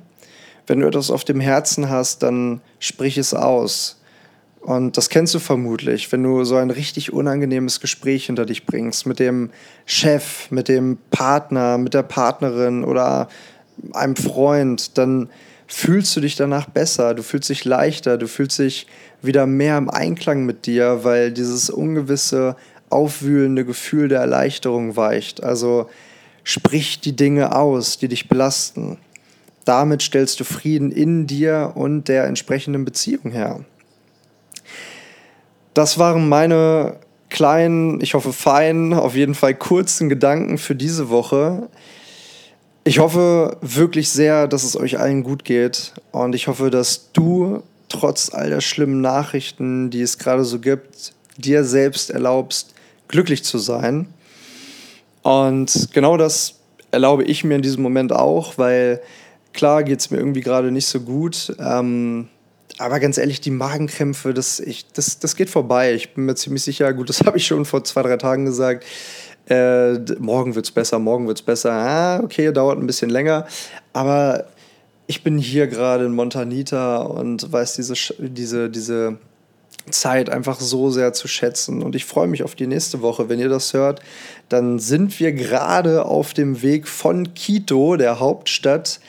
Wenn 0.68 0.82
du 0.82 0.88
etwas 0.88 1.10
auf 1.10 1.24
dem 1.24 1.40
Herzen 1.40 1.90
hast, 1.90 2.22
dann 2.22 2.62
sprich 2.78 3.18
es 3.18 3.34
aus. 3.34 4.00
Und 4.62 4.96
das 4.96 5.10
kennst 5.10 5.34
du 5.34 5.40
vermutlich, 5.40 6.12
wenn 6.12 6.22
du 6.22 6.44
so 6.44 6.58
ein 6.58 6.70
richtig 6.70 7.12
unangenehmes 7.12 7.80
Gespräch 7.80 8.28
hinter 8.28 8.46
dich 8.46 8.68
bringst 8.68 9.08
mit 9.08 9.18
dem 9.18 9.50
Chef, 9.88 10.52
mit 10.52 10.68
dem 10.68 11.00
Partner, 11.10 11.80
mit 11.80 11.96
der 11.96 12.04
Partnerin 12.04 12.84
oder 12.84 13.30
einem 13.94 14.16
Freund, 14.16 14.96
dann 15.00 15.32
fühlst 15.70 16.16
du 16.16 16.20
dich 16.20 16.36
danach 16.36 16.68
besser, 16.68 17.14
du 17.14 17.22
fühlst 17.22 17.50
dich 17.50 17.64
leichter, 17.64 18.18
du 18.18 18.28
fühlst 18.28 18.58
dich 18.60 18.88
wieder 19.22 19.46
mehr 19.46 19.78
im 19.78 19.90
Einklang 19.90 20.46
mit 20.46 20.66
dir, 20.66 21.04
weil 21.04 21.32
dieses 21.32 21.70
ungewisse, 21.70 22.56
aufwühlende 22.90 23.64
Gefühl 23.66 24.08
der 24.08 24.20
Erleichterung 24.20 24.96
weicht. 24.96 25.44
Also 25.44 25.88
sprich 26.44 27.00
die 27.02 27.16
Dinge 27.16 27.56
aus, 27.56 28.00
die 28.00 28.08
dich 28.08 28.28
belasten. 28.28 28.98
Damit 29.64 30.02
stellst 30.02 30.40
du 30.40 30.44
Frieden 30.44 30.92
in 30.92 31.28
dir 31.28 31.74
und 31.76 32.08
der 32.08 32.24
entsprechenden 32.24 32.84
Beziehung 32.84 33.32
her. 33.32 33.60
Das 35.76 36.00
waren 36.00 36.28
meine 36.28 36.96
kleinen, 37.30 38.02
ich 38.02 38.16
hoffe 38.16 38.34
feinen, 38.34 38.94
auf 38.94 39.16
jeden 39.16 39.36
Fall 39.36 39.54
kurzen 39.54 40.10
Gedanken 40.10 40.58
für 40.58 40.74
diese 40.74 41.10
Woche. 41.10 41.70
Ich 42.90 42.98
hoffe 42.98 43.56
wirklich 43.62 44.10
sehr, 44.10 44.48
dass 44.48 44.64
es 44.64 44.76
euch 44.76 44.98
allen 44.98 45.22
gut 45.22 45.46
geht 45.46 45.94
und 46.12 46.34
ich 46.34 46.48
hoffe, 46.48 46.72
dass 46.72 47.12
du 47.14 47.62
trotz 47.88 48.34
all 48.34 48.50
der 48.50 48.62
schlimmen 48.62 49.00
Nachrichten, 49.00 49.92
die 49.92 50.02
es 50.02 50.18
gerade 50.18 50.44
so 50.44 50.58
gibt, 50.58 51.14
dir 51.38 51.64
selbst 51.64 52.10
erlaubst, 52.10 52.74
glücklich 53.08 53.44
zu 53.44 53.60
sein. 53.60 54.08
Und 55.22 55.90
genau 55.94 56.18
das 56.18 56.56
erlaube 56.90 57.26
ich 57.26 57.44
mir 57.44 57.58
in 57.58 57.62
diesem 57.62 57.84
Moment 57.84 58.12
auch, 58.12 58.58
weil 58.58 59.02
klar 59.54 59.84
geht 59.84 60.00
es 60.00 60.10
mir 60.10 60.18
irgendwie 60.18 60.42
gerade 60.42 60.72
nicht 60.72 60.88
so 60.88 61.02
gut. 61.02 61.56
Ähm, 61.60 62.28
aber 62.80 63.00
ganz 63.00 63.20
ehrlich, 63.20 63.40
die 63.40 63.52
Magenkrämpfe, 63.52 64.34
das, 64.34 64.60
ich, 64.60 64.88
das, 64.94 65.20
das 65.20 65.36
geht 65.36 65.52
vorbei. 65.52 65.94
Ich 65.94 66.16
bin 66.16 66.26
mir 66.26 66.34
ziemlich 66.34 66.64
sicher, 66.64 66.92
gut, 66.94 67.10
das 67.10 67.22
habe 67.28 67.38
ich 67.38 67.46
schon 67.46 67.66
vor 67.66 67.84
zwei, 67.84 68.02
drei 68.02 68.18
Tagen 68.18 68.46
gesagt. 68.46 68.84
Äh, 69.50 69.98
morgen 70.20 70.56
wird 70.56 70.66
es 70.66 70.72
besser, 70.72 71.00
morgen 71.00 71.28
wird 71.28 71.40
es 71.40 71.46
besser. 71.46 71.72
Ah, 71.72 72.20
okay, 72.24 72.52
dauert 72.52 72.78
ein 72.78 72.88
bisschen 72.88 73.10
länger. 73.10 73.48
Aber 73.94 74.46
ich 75.08 75.24
bin 75.24 75.38
hier 75.38 75.68
gerade 75.68 76.06
in 76.06 76.14
Montanita 76.14 76.98
und 76.98 77.52
weiß 77.52 77.76
diese, 77.76 77.96
diese, 78.20 78.70
diese 78.70 79.18
Zeit 79.90 80.30
einfach 80.30 80.60
so 80.60 80.92
sehr 80.92 81.14
zu 81.14 81.28
schätzen. 81.28 81.82
Und 81.82 81.96
ich 81.96 82.06
freue 82.06 82.28
mich 82.28 82.44
auf 82.44 82.54
die 82.54 82.68
nächste 82.68 83.02
Woche. 83.02 83.28
Wenn 83.28 83.40
ihr 83.40 83.50
das 83.50 83.74
hört, 83.74 84.02
dann 84.50 84.78
sind 84.78 85.20
wir 85.20 85.32
gerade 85.32 86.06
auf 86.06 86.34
dem 86.34 86.62
Weg 86.62 86.88
von 86.88 87.34
Quito, 87.34 87.96
der 87.96 88.20
Hauptstadt 88.20 89.00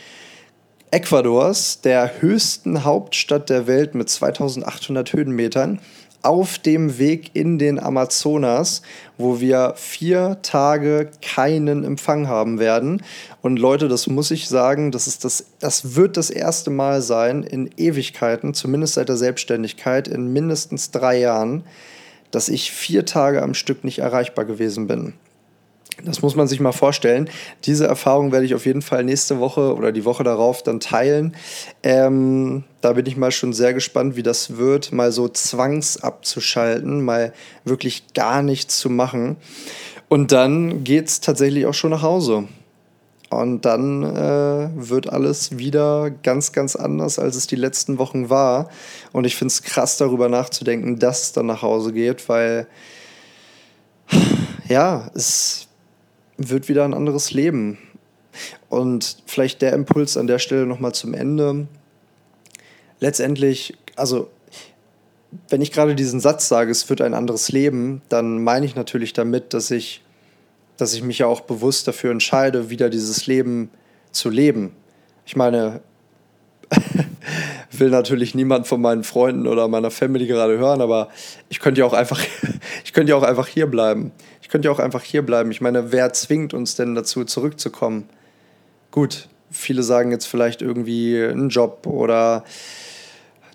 Ecuadors, 0.90 1.82
der 1.82 2.20
höchsten 2.20 2.82
Hauptstadt 2.84 3.48
der 3.48 3.66
Welt 3.66 3.94
mit 3.94 4.08
2800 4.08 5.12
Höhenmetern, 5.12 5.80
auf 6.22 6.58
dem 6.58 6.98
Weg 6.98 7.30
in 7.34 7.58
den 7.58 7.78
Amazonas, 7.78 8.82
wo 9.18 9.40
wir 9.40 9.74
vier 9.76 10.38
Tage 10.42 11.10
keinen 11.22 11.84
Empfang 11.84 12.28
haben 12.28 12.58
werden. 12.58 13.02
Und 13.42 13.58
Leute, 13.58 13.88
das 13.88 14.06
muss 14.06 14.30
ich 14.30 14.48
sagen, 14.48 14.92
das, 14.92 15.06
ist 15.06 15.24
das, 15.24 15.46
das 15.60 15.96
wird 15.96 16.16
das 16.16 16.30
erste 16.30 16.70
Mal 16.70 17.02
sein 17.02 17.42
in 17.42 17.70
Ewigkeiten, 17.76 18.54
zumindest 18.54 18.94
seit 18.94 19.08
der 19.08 19.16
Selbstständigkeit, 19.16 20.08
in 20.08 20.32
mindestens 20.32 20.90
drei 20.90 21.18
Jahren, 21.18 21.64
dass 22.30 22.48
ich 22.48 22.70
vier 22.70 23.04
Tage 23.04 23.42
am 23.42 23.54
Stück 23.54 23.84
nicht 23.84 23.98
erreichbar 23.98 24.44
gewesen 24.44 24.86
bin. 24.86 25.14
Das 26.04 26.22
muss 26.22 26.36
man 26.36 26.46
sich 26.46 26.60
mal 26.60 26.72
vorstellen. 26.72 27.28
Diese 27.64 27.86
Erfahrung 27.86 28.32
werde 28.32 28.46
ich 28.46 28.54
auf 28.54 28.66
jeden 28.66 28.82
Fall 28.82 29.04
nächste 29.04 29.38
Woche 29.38 29.74
oder 29.74 29.92
die 29.92 30.04
Woche 30.04 30.24
darauf 30.24 30.62
dann 30.62 30.80
teilen. 30.80 31.34
Ähm, 31.82 32.64
da 32.80 32.94
bin 32.94 33.06
ich 33.06 33.16
mal 33.16 33.30
schon 33.30 33.52
sehr 33.52 33.74
gespannt, 33.74 34.16
wie 34.16 34.22
das 34.22 34.56
wird, 34.56 34.92
mal 34.92 35.12
so 35.12 35.28
zwangsabzuschalten, 35.28 37.04
mal 37.04 37.32
wirklich 37.64 38.14
gar 38.14 38.42
nichts 38.42 38.78
zu 38.78 38.88
machen. 38.88 39.36
Und 40.08 40.32
dann 40.32 40.84
geht 40.84 41.08
es 41.08 41.20
tatsächlich 41.20 41.66
auch 41.66 41.74
schon 41.74 41.90
nach 41.90 42.02
Hause. 42.02 42.48
Und 43.30 43.64
dann 43.64 44.02
äh, 44.02 44.70
wird 44.74 45.12
alles 45.12 45.56
wieder 45.56 46.10
ganz, 46.10 46.50
ganz 46.50 46.74
anders, 46.74 47.20
als 47.20 47.36
es 47.36 47.46
die 47.46 47.56
letzten 47.56 47.98
Wochen 47.98 48.28
war. 48.28 48.68
Und 49.12 49.24
ich 49.24 49.36
finde 49.36 49.52
es 49.52 49.62
krass, 49.62 49.98
darüber 49.98 50.28
nachzudenken, 50.28 50.98
dass 50.98 51.22
es 51.22 51.32
dann 51.32 51.46
nach 51.46 51.62
Hause 51.62 51.92
geht, 51.92 52.28
weil 52.28 52.66
ja, 54.68 55.10
es 55.14 55.68
wird 56.48 56.68
wieder 56.68 56.84
ein 56.84 56.94
anderes 56.94 57.32
Leben. 57.32 57.78
Und 58.68 59.22
vielleicht 59.26 59.60
der 59.62 59.72
Impuls 59.72 60.16
an 60.16 60.26
der 60.26 60.38
Stelle 60.38 60.66
nochmal 60.66 60.94
zum 60.94 61.14
Ende. 61.14 61.66
Letztendlich, 62.98 63.76
also 63.96 64.30
wenn 65.48 65.60
ich 65.60 65.72
gerade 65.72 65.94
diesen 65.94 66.20
Satz 66.20 66.48
sage, 66.48 66.70
es 66.70 66.88
wird 66.88 67.00
ein 67.02 67.14
anderes 67.14 67.52
Leben, 67.52 68.02
dann 68.08 68.42
meine 68.42 68.66
ich 68.66 68.74
natürlich 68.74 69.12
damit, 69.12 69.54
dass 69.54 69.70
ich, 69.70 70.02
dass 70.76 70.94
ich 70.94 71.02
mich 71.02 71.18
ja 71.18 71.26
auch 71.26 71.42
bewusst 71.42 71.86
dafür 71.86 72.10
entscheide, 72.10 72.70
wieder 72.70 72.90
dieses 72.90 73.26
Leben 73.26 73.70
zu 74.10 74.30
leben. 74.30 74.72
Ich 75.26 75.36
meine, 75.36 75.82
will 77.78 77.90
natürlich 77.90 78.34
niemand 78.34 78.66
von 78.66 78.80
meinen 78.80 79.04
Freunden 79.04 79.46
oder 79.46 79.68
meiner 79.68 79.90
Family 79.90 80.26
gerade 80.26 80.58
hören, 80.58 80.80
aber 80.80 81.08
ich 81.48 81.60
könnte 81.60 81.80
ja 81.80 81.86
auch 81.86 81.92
einfach, 81.92 82.20
ich 82.84 82.92
könnte 82.92 83.10
ja 83.10 83.16
auch 83.16 83.22
einfach 83.22 83.46
hier 83.46 83.66
bleiben. 83.66 84.12
Ich 84.42 84.48
könnte 84.48 84.66
ja 84.66 84.72
auch 84.72 84.80
einfach 84.80 85.02
hier 85.02 85.24
bleiben. 85.24 85.50
Ich 85.50 85.60
meine, 85.60 85.92
wer 85.92 86.12
zwingt 86.12 86.54
uns 86.54 86.74
denn 86.74 86.94
dazu, 86.94 87.24
zurückzukommen? 87.24 88.08
Gut, 88.90 89.28
viele 89.50 89.82
sagen 89.82 90.10
jetzt 90.10 90.26
vielleicht 90.26 90.62
irgendwie 90.62 91.22
einen 91.22 91.48
Job 91.48 91.86
oder 91.86 92.44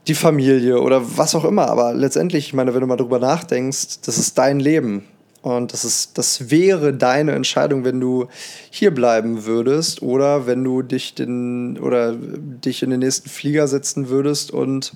die 0.08 0.16
Familie 0.16 0.80
oder 0.82 1.18
was 1.18 1.36
auch 1.36 1.46
immer, 1.46 1.68
aber 1.68 1.94
letztendlich, 1.94 2.48
ich 2.48 2.54
meine, 2.54 2.74
wenn 2.74 2.82
du 2.82 2.88
mal 2.88 2.96
drüber 2.96 3.20
nachdenkst, 3.20 4.02
das 4.06 4.18
ist 4.18 4.38
dein 4.38 4.60
Leben. 4.60 5.06
Und 5.46 5.74
das, 5.74 5.86
ist, 5.86 6.18
das 6.18 6.50
wäre 6.50 6.92
deine 6.92 7.34
Entscheidung, 7.34 7.86
wenn 7.86 8.00
du 8.00 8.26
hier 8.72 8.90
bleiben 8.90 9.46
würdest 9.46 10.02
oder 10.02 10.48
wenn 10.48 10.64
du 10.64 10.82
dich, 10.82 11.14
den, 11.14 11.78
oder 11.78 12.16
dich 12.16 12.82
in 12.82 12.90
den 12.90 13.02
nächsten 13.02 13.30
Flieger 13.30 13.68
setzen 13.68 14.10
würdest 14.10 14.50
und 14.50 14.94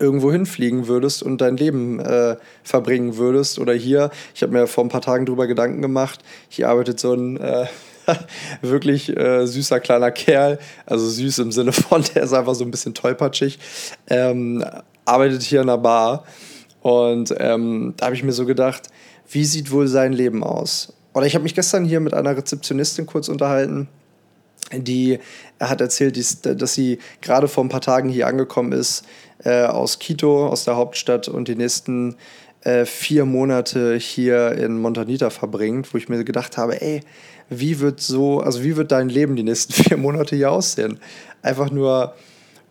irgendwo 0.00 0.32
hinfliegen 0.32 0.88
würdest 0.88 1.22
und 1.22 1.40
dein 1.40 1.56
Leben 1.56 2.00
äh, 2.00 2.38
verbringen 2.64 3.18
würdest. 3.18 3.60
Oder 3.60 3.72
hier, 3.72 4.10
ich 4.34 4.42
habe 4.42 4.52
mir 4.52 4.66
vor 4.66 4.82
ein 4.82 4.88
paar 4.88 5.00
Tagen 5.00 5.26
darüber 5.26 5.46
Gedanken 5.46 5.80
gemacht, 5.80 6.24
hier 6.48 6.68
arbeitet 6.68 6.98
so 6.98 7.14
ein 7.14 7.36
äh, 7.36 7.66
wirklich 8.62 9.16
äh, 9.16 9.46
süßer 9.46 9.78
kleiner 9.78 10.10
Kerl, 10.10 10.58
also 10.86 11.08
süß 11.08 11.38
im 11.38 11.52
Sinne 11.52 11.70
von, 11.70 12.02
der 12.16 12.24
ist 12.24 12.32
einfach 12.32 12.56
so 12.56 12.64
ein 12.64 12.72
bisschen 12.72 12.94
tollpatschig, 12.94 13.60
ähm, 14.08 14.64
arbeitet 15.04 15.42
hier 15.42 15.60
in 15.60 15.68
einer 15.68 15.78
Bar. 15.78 16.24
Und 16.80 17.32
ähm, 17.38 17.94
da 17.96 18.06
habe 18.06 18.16
ich 18.16 18.24
mir 18.24 18.32
so 18.32 18.44
gedacht, 18.44 18.88
wie 19.30 19.44
sieht 19.44 19.70
wohl 19.70 19.88
sein 19.88 20.12
Leben 20.12 20.42
aus? 20.44 20.92
Oder 21.14 21.26
ich 21.26 21.34
habe 21.34 21.42
mich 21.42 21.54
gestern 21.54 21.84
hier 21.84 22.00
mit 22.00 22.14
einer 22.14 22.36
Rezeptionistin 22.36 23.06
kurz 23.06 23.28
unterhalten, 23.28 23.88
die 24.72 25.18
hat 25.60 25.80
erzählt, 25.80 26.16
dass 26.44 26.74
sie 26.74 26.98
gerade 27.20 27.48
vor 27.48 27.64
ein 27.64 27.68
paar 27.68 27.80
Tagen 27.80 28.08
hier 28.08 28.26
angekommen 28.26 28.72
ist 28.72 29.04
äh, 29.44 29.64
aus 29.64 29.98
Quito, 29.98 30.46
aus 30.46 30.64
der 30.64 30.76
Hauptstadt 30.76 31.28
und 31.28 31.48
die 31.48 31.56
nächsten 31.56 32.16
äh, 32.62 32.86
vier 32.86 33.24
Monate 33.24 33.96
hier 33.96 34.52
in 34.52 34.78
Montanita 34.80 35.30
verbringt, 35.30 35.92
wo 35.92 35.98
ich 35.98 36.08
mir 36.08 36.24
gedacht 36.24 36.56
habe, 36.56 36.80
ey, 36.80 37.00
wie 37.50 37.80
wird 37.80 38.00
so, 38.00 38.40
also 38.40 38.62
wie 38.62 38.76
wird 38.76 38.92
dein 38.92 39.08
Leben 39.08 39.36
die 39.36 39.42
nächsten 39.42 39.72
vier 39.84 39.96
Monate 39.96 40.36
hier 40.36 40.52
aussehen? 40.52 41.00
Einfach 41.42 41.70
nur 41.70 42.14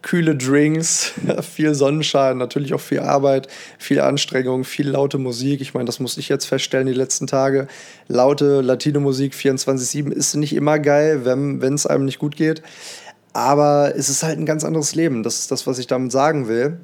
kühle 0.01 0.35
Drinks, 0.35 1.13
viel 1.41 1.73
Sonnenschein, 1.75 2.37
natürlich 2.37 2.73
auch 2.73 2.81
viel 2.81 2.99
Arbeit, 2.99 3.47
viel 3.77 4.01
Anstrengung, 4.01 4.63
viel 4.63 4.89
laute 4.89 5.17
Musik. 5.17 5.61
Ich 5.61 5.73
meine, 5.73 5.85
das 5.85 5.99
muss 5.99 6.17
ich 6.17 6.29
jetzt 6.29 6.45
feststellen 6.45 6.87
die 6.87 6.93
letzten 6.93 7.27
Tage. 7.27 7.67
Laute 8.07 8.61
Latino-Musik 8.61 9.33
24-7 9.33 10.11
ist 10.11 10.35
nicht 10.35 10.53
immer 10.55 10.79
geil, 10.79 11.25
wenn 11.25 11.73
es 11.73 11.85
einem 11.85 12.05
nicht 12.05 12.19
gut 12.19 12.35
geht. 12.35 12.61
Aber 13.33 13.93
es 13.95 14.09
ist 14.09 14.23
halt 14.23 14.37
ein 14.37 14.45
ganz 14.45 14.63
anderes 14.63 14.93
Leben. 14.95 15.23
Das 15.23 15.39
ist 15.39 15.51
das, 15.51 15.65
was 15.65 15.79
ich 15.79 15.87
damit 15.87 16.11
sagen 16.11 16.47
will. 16.47 16.77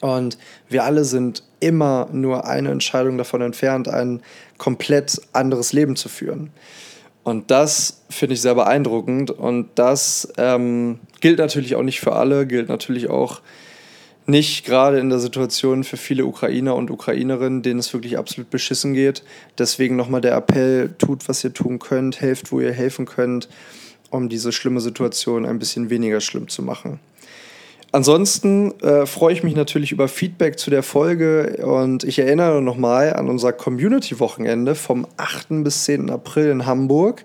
Und 0.00 0.38
wir 0.68 0.84
alle 0.84 1.04
sind 1.04 1.42
immer 1.58 2.08
nur 2.12 2.46
eine 2.46 2.70
Entscheidung 2.70 3.18
davon 3.18 3.42
entfernt, 3.42 3.88
ein 3.88 4.22
komplett 4.56 5.20
anderes 5.32 5.72
Leben 5.72 5.96
zu 5.96 6.08
führen. 6.08 6.50
Und 7.22 7.50
das 7.50 8.02
finde 8.08 8.34
ich 8.34 8.40
sehr 8.40 8.54
beeindruckend. 8.54 9.30
Und 9.30 9.68
das 9.74 10.32
ähm, 10.38 11.00
gilt 11.20 11.38
natürlich 11.38 11.74
auch 11.76 11.82
nicht 11.82 12.00
für 12.00 12.14
alle, 12.14 12.46
gilt 12.46 12.68
natürlich 12.68 13.08
auch 13.10 13.40
nicht 14.26 14.64
gerade 14.64 14.98
in 14.98 15.10
der 15.10 15.18
Situation 15.18 15.84
für 15.84 15.96
viele 15.96 16.24
Ukrainer 16.24 16.76
und 16.76 16.90
Ukrainerinnen, 16.90 17.62
denen 17.62 17.80
es 17.80 17.92
wirklich 17.92 18.18
absolut 18.18 18.50
beschissen 18.50 18.94
geht. 18.94 19.22
Deswegen 19.58 19.96
nochmal 19.96 20.20
der 20.20 20.36
Appell, 20.36 20.94
tut, 20.98 21.28
was 21.28 21.42
ihr 21.42 21.52
tun 21.52 21.78
könnt, 21.78 22.20
helft, 22.20 22.52
wo 22.52 22.60
ihr 22.60 22.72
helfen 22.72 23.06
könnt, 23.06 23.48
um 24.10 24.28
diese 24.28 24.52
schlimme 24.52 24.80
Situation 24.80 25.46
ein 25.46 25.58
bisschen 25.58 25.90
weniger 25.90 26.20
schlimm 26.20 26.48
zu 26.48 26.62
machen. 26.62 27.00
Ansonsten 27.92 28.72
äh, 28.82 29.04
freue 29.04 29.32
ich 29.32 29.42
mich 29.42 29.56
natürlich 29.56 29.90
über 29.90 30.06
Feedback 30.06 30.60
zu 30.60 30.70
der 30.70 30.84
Folge 30.84 31.58
und 31.64 32.04
ich 32.04 32.20
erinnere 32.20 32.62
nochmal 32.62 33.14
an 33.14 33.28
unser 33.28 33.52
Community-Wochenende 33.52 34.76
vom 34.76 35.08
8. 35.16 35.64
bis 35.64 35.82
10. 35.84 36.08
April 36.08 36.50
in 36.50 36.66
Hamburg. 36.66 37.24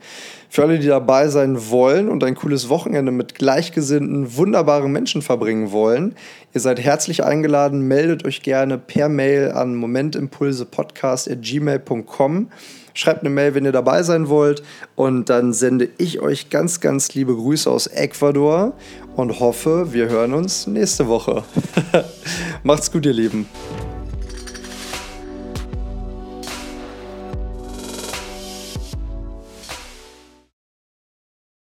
Für 0.49 0.63
alle, 0.63 0.79
die 0.79 0.87
dabei 0.87 1.27
sein 1.27 1.69
wollen 1.69 2.09
und 2.09 2.23
ein 2.23 2.33
cooles 2.33 2.67
Wochenende 2.69 3.11
mit 3.11 3.35
gleichgesinnten, 3.35 4.37
wunderbaren 4.37 4.91
Menschen 4.91 5.21
verbringen 5.21 5.71
wollen, 5.71 6.15
ihr 6.53 6.61
seid 6.61 6.79
herzlich 6.79 7.23
eingeladen. 7.23 7.81
Meldet 7.81 8.25
euch 8.25 8.41
gerne 8.41 8.79
per 8.79 9.07
Mail 9.07 9.51
an 9.51 9.75
momentimpulsepodcast.gmail.com. 9.75 12.49
Schreibt 12.95 13.19
eine 13.19 13.29
Mail, 13.29 13.53
wenn 13.53 13.65
ihr 13.65 13.71
dabei 13.71 14.01
sein 14.01 14.29
wollt. 14.29 14.63
Und 14.95 15.29
dann 15.29 15.53
sende 15.53 15.89
ich 15.97 16.21
euch 16.21 16.49
ganz, 16.49 16.79
ganz 16.79 17.13
liebe 17.13 17.35
Grüße 17.35 17.69
aus 17.69 17.87
Ecuador 17.87 18.73
und 19.15 19.39
hoffe, 19.39 19.93
wir 19.93 20.09
hören 20.09 20.33
uns 20.33 20.65
nächste 20.65 21.07
Woche. 21.07 21.43
Macht's 22.63 22.91
gut, 22.91 23.05
ihr 23.05 23.13
Lieben. 23.13 23.45